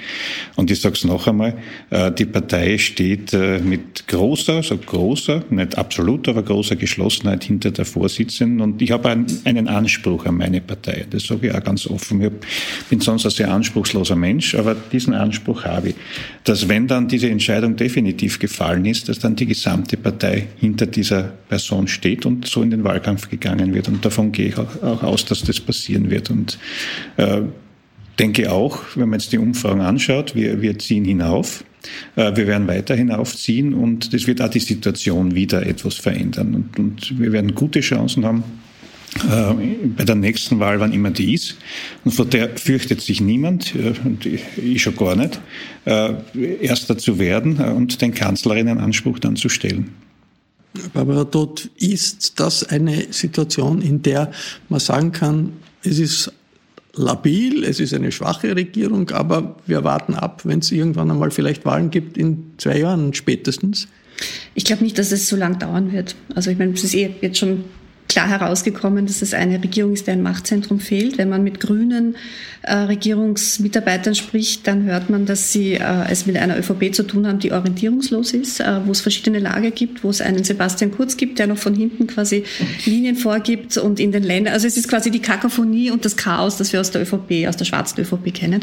Und 0.55 0.71
ich 0.71 0.81
sage 0.81 0.95
es 0.95 1.03
noch 1.03 1.27
einmal, 1.27 1.55
äh, 1.89 2.11
die 2.11 2.25
Partei 2.25 2.77
steht 2.77 3.33
äh, 3.33 3.59
mit 3.59 4.07
großer, 4.07 4.63
so 4.63 4.77
großer, 4.77 5.43
nicht 5.49 5.77
absolut, 5.77 6.27
aber 6.27 6.43
großer 6.43 6.75
Geschlossenheit 6.75 7.43
hinter 7.43 7.71
der 7.71 7.85
Vorsitzenden 7.85 8.61
und 8.61 8.81
ich 8.81 8.91
habe 8.91 9.09
einen, 9.09 9.27
einen 9.45 9.67
Anspruch 9.67 10.25
an 10.25 10.35
meine 10.35 10.61
Partei. 10.61 11.05
Das 11.09 11.27
sage 11.27 11.47
ich 11.47 11.55
auch 11.55 11.63
ganz 11.63 11.87
offen. 11.87 12.21
Ich 12.21 12.31
bin 12.89 12.99
sonst 12.99 13.25
ein 13.25 13.31
sehr 13.31 13.51
anspruchsloser 13.51 14.15
Mensch, 14.15 14.55
aber 14.55 14.75
diesen 14.75 15.13
Anspruch 15.13 15.65
habe 15.65 15.89
ich 15.89 15.95
dass 16.43 16.67
wenn 16.67 16.87
dann 16.87 17.07
diese 17.07 17.29
Entscheidung 17.29 17.75
definitiv 17.75 18.39
gefallen 18.39 18.85
ist, 18.85 19.09
dass 19.09 19.19
dann 19.19 19.35
die 19.35 19.45
gesamte 19.45 19.97
Partei 19.97 20.47
hinter 20.57 20.85
dieser 20.85 21.23
Person 21.23 21.87
steht 21.87 22.25
und 22.25 22.47
so 22.47 22.61
in 22.61 22.71
den 22.71 22.83
Wahlkampf 22.83 23.29
gegangen 23.29 23.73
wird. 23.73 23.87
Und 23.87 24.03
davon 24.03 24.31
gehe 24.31 24.47
ich 24.49 24.57
auch, 24.57 25.03
aus, 25.03 25.25
dass 25.25 25.43
das 25.43 25.59
passieren 25.59 26.09
wird. 26.09 26.29
Und 26.29 26.57
äh, 27.17 27.41
denke 28.19 28.51
auch, 28.51 28.79
wenn 28.95 29.09
man 29.09 29.19
jetzt 29.19 29.31
die 29.31 29.37
Umfragen 29.37 29.81
anschaut, 29.81 30.35
wir, 30.35 30.61
wir 30.61 30.77
ziehen 30.79 31.05
hinauf. 31.05 31.63
Äh, 32.15 32.35
wir 32.35 32.47
werden 32.47 32.67
weiter 32.67 32.95
hinaufziehen 32.95 33.73
und 33.73 34.13
das 34.13 34.27
wird 34.27 34.41
auch 34.41 34.49
die 34.49 34.59
Situation 34.59 35.35
wieder 35.35 35.65
etwas 35.65 35.95
verändern. 35.95 36.55
Und, 36.55 36.79
und 36.79 37.19
wir 37.19 37.31
werden 37.31 37.55
gute 37.55 37.81
Chancen 37.81 38.25
haben, 38.25 38.43
bei 39.21 40.03
der 40.03 40.15
nächsten 40.15 40.59
Wahl, 40.59 40.79
wann 40.79 40.91
immer 40.91 41.11
die 41.11 41.33
ist. 41.33 41.57
Und 42.03 42.11
vor 42.11 42.25
der 42.25 42.57
fürchtet 42.57 43.01
sich 43.01 43.21
niemand, 43.21 43.75
äh, 43.75 43.93
und 44.03 44.25
ich 44.25 44.81
schon 44.81 44.95
gar 44.95 45.15
nicht, 45.15 45.39
äh, 45.85 46.13
Erster 46.61 46.97
zu 46.97 47.19
werden 47.19 47.57
und 47.57 48.01
den 48.01 48.13
Kanzlerinnenanspruch 48.13 49.19
dann 49.19 49.35
zu 49.35 49.49
stellen. 49.49 49.91
Barbara 50.93 51.25
Todt, 51.25 51.69
ist 51.77 52.39
das 52.39 52.63
eine 52.63 53.13
Situation, 53.13 53.81
in 53.81 54.01
der 54.01 54.31
man 54.69 54.79
sagen 54.79 55.11
kann, 55.11 55.53
es 55.83 55.99
ist 55.99 56.31
labil, 56.95 57.63
es 57.63 57.79
ist 57.79 57.93
eine 57.93 58.11
schwache 58.11 58.55
Regierung, 58.55 59.09
aber 59.11 59.55
wir 59.67 59.83
warten 59.83 60.15
ab, 60.15 60.41
wenn 60.45 60.59
es 60.59 60.71
irgendwann 60.71 61.11
einmal 61.11 61.31
vielleicht 61.31 61.65
Wahlen 61.65 61.91
gibt, 61.91 62.17
in 62.17 62.53
zwei 62.57 62.79
Jahren 62.79 63.13
spätestens? 63.13 63.87
Ich 64.55 64.65
glaube 64.65 64.83
nicht, 64.83 64.97
dass 64.97 65.11
es 65.11 65.27
so 65.27 65.35
lang 65.35 65.59
dauern 65.59 65.91
wird. 65.91 66.15
Also 66.35 66.51
ich 66.51 66.57
meine, 66.57 66.73
es 66.73 66.83
ist 66.83 66.95
eh 66.95 67.13
jetzt 67.21 67.39
schon 67.39 67.65
klar 68.13 68.29
herausgekommen, 68.29 69.07
dass 69.07 69.21
es 69.21 69.33
eine 69.33 69.61
Regierung 69.61 69.93
ist, 69.93 70.05
deren 70.05 70.21
Machtzentrum 70.21 70.79
fehlt. 70.79 71.17
Wenn 71.17 71.29
man 71.29 71.43
mit 71.43 71.59
grünen 71.59 72.15
äh, 72.61 72.75
Regierungsmitarbeitern 72.75 74.13
spricht, 74.13 74.67
dann 74.67 74.83
hört 74.83 75.09
man, 75.09 75.25
dass 75.25 75.51
sie 75.51 75.73
äh, 75.73 76.09
es 76.09 76.27
mit 76.27 76.37
einer 76.37 76.57
ÖVP 76.57 76.93
zu 76.93 77.03
tun 77.03 77.27
haben, 77.27 77.39
die 77.39 77.51
orientierungslos 77.51 78.33
ist, 78.33 78.59
äh, 78.59 78.85
wo 78.85 78.91
es 78.91 79.01
verschiedene 79.01 79.39
Lager 79.39 79.71
gibt, 79.71 80.03
wo 80.03 80.11
es 80.11 80.21
einen 80.21 80.43
Sebastian 80.43 80.91
Kurz 80.91 81.17
gibt, 81.17 81.39
der 81.39 81.47
noch 81.47 81.57
von 81.57 81.73
hinten 81.73 82.05
quasi 82.05 82.43
Linien 82.85 83.15
vorgibt 83.15 83.77
und 83.77 83.99
in 83.99 84.11
den 84.11 84.23
Ländern, 84.23 84.53
also 84.53 84.67
es 84.67 84.77
ist 84.77 84.87
quasi 84.87 85.09
die 85.09 85.19
Kakophonie 85.19 85.89
und 85.89 86.05
das 86.05 86.15
Chaos, 86.15 86.57
das 86.57 86.71
wir 86.71 86.81
aus 86.81 86.91
der 86.91 87.01
ÖVP, 87.01 87.47
aus 87.47 87.57
der 87.57 87.65
schwarzen 87.65 87.99
ÖVP 87.99 88.31
kennen. 88.33 88.61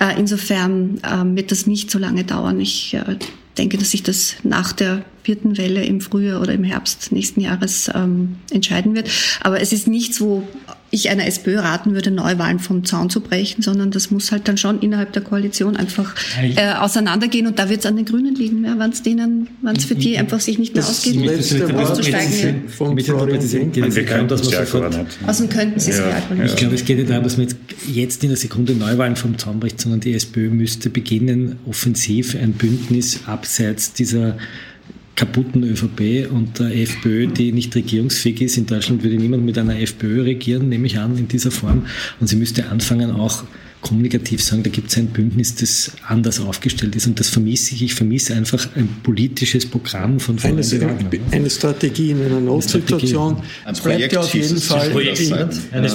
Äh, 0.00 0.18
insofern 0.18 1.00
ähm, 1.10 1.36
wird 1.36 1.50
das 1.50 1.66
nicht 1.66 1.90
so 1.90 1.98
lange 1.98 2.22
dauern. 2.22 2.60
Ich 2.60 2.94
äh, 2.94 3.16
denke, 3.58 3.78
dass 3.78 3.90
sich 3.90 4.02
das 4.02 4.36
nach 4.42 4.72
der 4.72 5.04
vierten 5.22 5.56
Welle 5.56 5.84
im 5.84 6.00
Frühjahr 6.00 6.40
oder 6.40 6.52
im 6.52 6.64
Herbst 6.64 7.12
nächsten 7.12 7.40
Jahres 7.40 7.90
ähm, 7.94 8.36
entscheiden 8.50 8.94
wird. 8.94 9.10
Aber 9.40 9.60
es 9.60 9.72
ist 9.72 9.88
nichts, 9.88 10.20
wo 10.20 10.46
ich 10.94 11.10
einer 11.10 11.26
SPÖ 11.26 11.58
raten 11.58 11.94
würde, 11.94 12.10
Neuwahlen 12.10 12.58
vom 12.58 12.84
Zaun 12.84 13.10
zu 13.10 13.20
brechen, 13.20 13.62
sondern 13.62 13.90
das 13.90 14.10
muss 14.10 14.32
halt 14.32 14.48
dann 14.48 14.56
schon 14.56 14.80
innerhalb 14.80 15.12
der 15.12 15.22
Koalition 15.22 15.76
einfach 15.76 16.14
äh, 16.40 16.72
auseinandergehen 16.74 17.46
und 17.46 17.58
da 17.58 17.68
wird 17.68 17.80
es 17.80 17.86
an 17.86 17.96
den 17.96 18.04
Grünen 18.04 18.34
liegen, 18.34 18.64
ja, 18.64 18.78
wenn 18.78 18.90
es 18.90 19.02
denen, 19.02 19.48
wenn 19.62 19.76
es 19.76 19.84
für 19.84 19.94
die 19.94 20.16
einfach 20.16 20.40
sich 20.40 20.58
nicht 20.58 20.74
mehr 20.74 20.84
ausgeht, 20.84 21.16
auszusteigen. 21.74 22.62
Wir 22.68 24.04
können 24.04 24.28
das 24.28 24.42
sofort. 24.42 24.94
Also 25.26 25.46
könnten 25.48 25.80
sie 25.80 25.90
es 25.90 25.98
ja, 25.98 26.08
ja. 26.08 26.44
Ich 26.44 26.56
glaube, 26.56 26.74
es 26.74 26.84
geht 26.84 26.98
nicht 26.98 27.10
darum, 27.10 27.24
dass 27.24 27.36
man 27.36 27.48
jetzt, 27.48 27.56
jetzt 27.86 28.22
in 28.22 28.30
der 28.30 28.38
Sekunde 28.38 28.74
Neuwahlen 28.74 29.16
vom 29.16 29.36
Zaun 29.38 29.60
bricht, 29.60 29.80
sondern 29.80 30.00
die 30.00 30.14
SPÖ 30.14 30.50
müsste 30.50 30.90
beginnen, 30.90 31.58
offensiv 31.66 32.36
ein 32.40 32.52
Bündnis 32.52 33.20
abseits 33.26 33.92
dieser 33.92 34.36
kaputten 35.16 35.62
ÖVP 35.62 36.30
und 36.30 36.58
der 36.58 36.74
FPÖ, 36.76 37.28
die 37.28 37.52
nicht 37.52 37.74
regierungsfähig 37.74 38.40
ist. 38.40 38.56
In 38.56 38.66
Deutschland 38.66 39.02
würde 39.02 39.16
niemand 39.16 39.44
mit 39.44 39.56
einer 39.58 39.78
FPÖ 39.78 40.22
regieren, 40.22 40.68
nehme 40.68 40.86
ich 40.86 40.98
an, 40.98 41.16
in 41.16 41.28
dieser 41.28 41.50
Form. 41.50 41.86
Und 42.20 42.26
sie 42.26 42.36
müsste 42.36 42.68
anfangen, 42.68 43.12
auch 43.12 43.44
kommunikativ 43.84 44.42
sagen, 44.42 44.62
da 44.62 44.70
gibt 44.70 44.90
es 44.90 44.96
ein 44.96 45.08
Bündnis, 45.08 45.54
das 45.54 45.92
anders 46.08 46.40
aufgestellt 46.40 46.96
ist. 46.96 47.06
Und 47.06 47.20
das 47.20 47.28
vermisse 47.28 47.74
ich. 47.74 47.82
Ich 47.82 47.94
vermisse 47.94 48.34
einfach 48.34 48.66
ein 48.74 48.88
politisches 49.02 49.66
Programm 49.66 50.18
von 50.18 50.38
eine, 50.42 50.62
eine 51.30 51.50
Strategie 51.50 52.10
in 52.10 52.22
einer 52.22 52.40
Notsituation. 52.40 53.36
Es 53.70 53.80
bleibt 53.80 54.12
ja 54.12 54.20
auf 54.20 54.34
jeden 54.34 54.58
Fall 54.58 54.90
die, 54.90 55.32
eine 55.70 55.92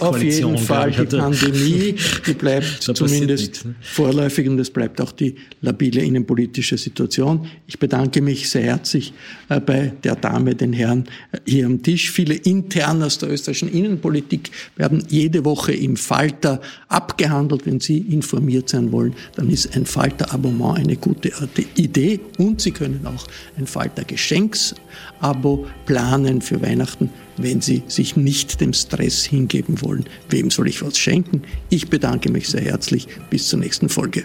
auf 0.00 0.22
jeden 0.22 0.58
Fall 0.58 0.90
die 0.90 1.04
Pandemie, 1.04 1.94
die 2.26 2.32
bleibt 2.32 2.82
zumindest 2.94 3.28
nichts, 3.28 3.64
ne? 3.66 3.74
vorläufig 3.80 4.48
und 4.48 4.58
es 4.58 4.70
bleibt 4.70 5.00
auch 5.00 5.12
die 5.12 5.34
labile 5.60 6.02
innenpolitische 6.02 6.78
Situation. 6.78 7.46
Ich 7.66 7.78
bedanke 7.78 8.22
mich 8.22 8.48
sehr 8.48 8.62
herzlich 8.62 9.12
äh, 9.50 9.60
bei 9.60 9.92
der 10.02 10.16
Dame, 10.16 10.54
den 10.54 10.72
Herren 10.72 11.04
äh, 11.32 11.38
hier 11.44 11.66
am 11.66 11.82
Tisch. 11.82 12.10
Viele 12.10 12.34
intern 12.34 13.02
aus 13.02 13.18
der 13.18 13.30
österreichischen 13.30 13.70
Innenpolitik 13.70 14.50
werden 14.76 15.04
jede 15.10 15.44
Woche 15.44 15.72
im 15.72 15.96
Falter 15.96 16.62
ab 16.88 17.17
abgehandelt. 17.18 17.66
Wenn 17.66 17.80
Sie 17.80 17.98
informiert 17.98 18.68
sein 18.68 18.92
wollen, 18.92 19.14
dann 19.34 19.50
ist 19.50 19.74
ein 19.76 19.84
Falter-Abonnement 19.84 20.78
eine 20.78 20.96
gute 20.96 21.32
Idee 21.74 22.20
und 22.38 22.60
Sie 22.60 22.70
können 22.70 23.04
auch 23.06 23.26
ein 23.56 23.66
Falter-Geschenksabo 23.66 25.66
planen 25.86 26.40
für 26.40 26.62
Weihnachten, 26.62 27.10
wenn 27.36 27.60
Sie 27.60 27.82
sich 27.88 28.16
nicht 28.16 28.60
dem 28.60 28.72
Stress 28.72 29.24
hingeben 29.24 29.82
wollen. 29.82 30.04
Wem 30.30 30.50
soll 30.50 30.68
ich 30.68 30.82
was 30.82 30.96
schenken? 30.96 31.42
Ich 31.70 31.90
bedanke 31.90 32.30
mich 32.30 32.48
sehr 32.48 32.62
herzlich. 32.62 33.08
Bis 33.30 33.48
zur 33.48 33.58
nächsten 33.58 33.88
Folge. 33.88 34.24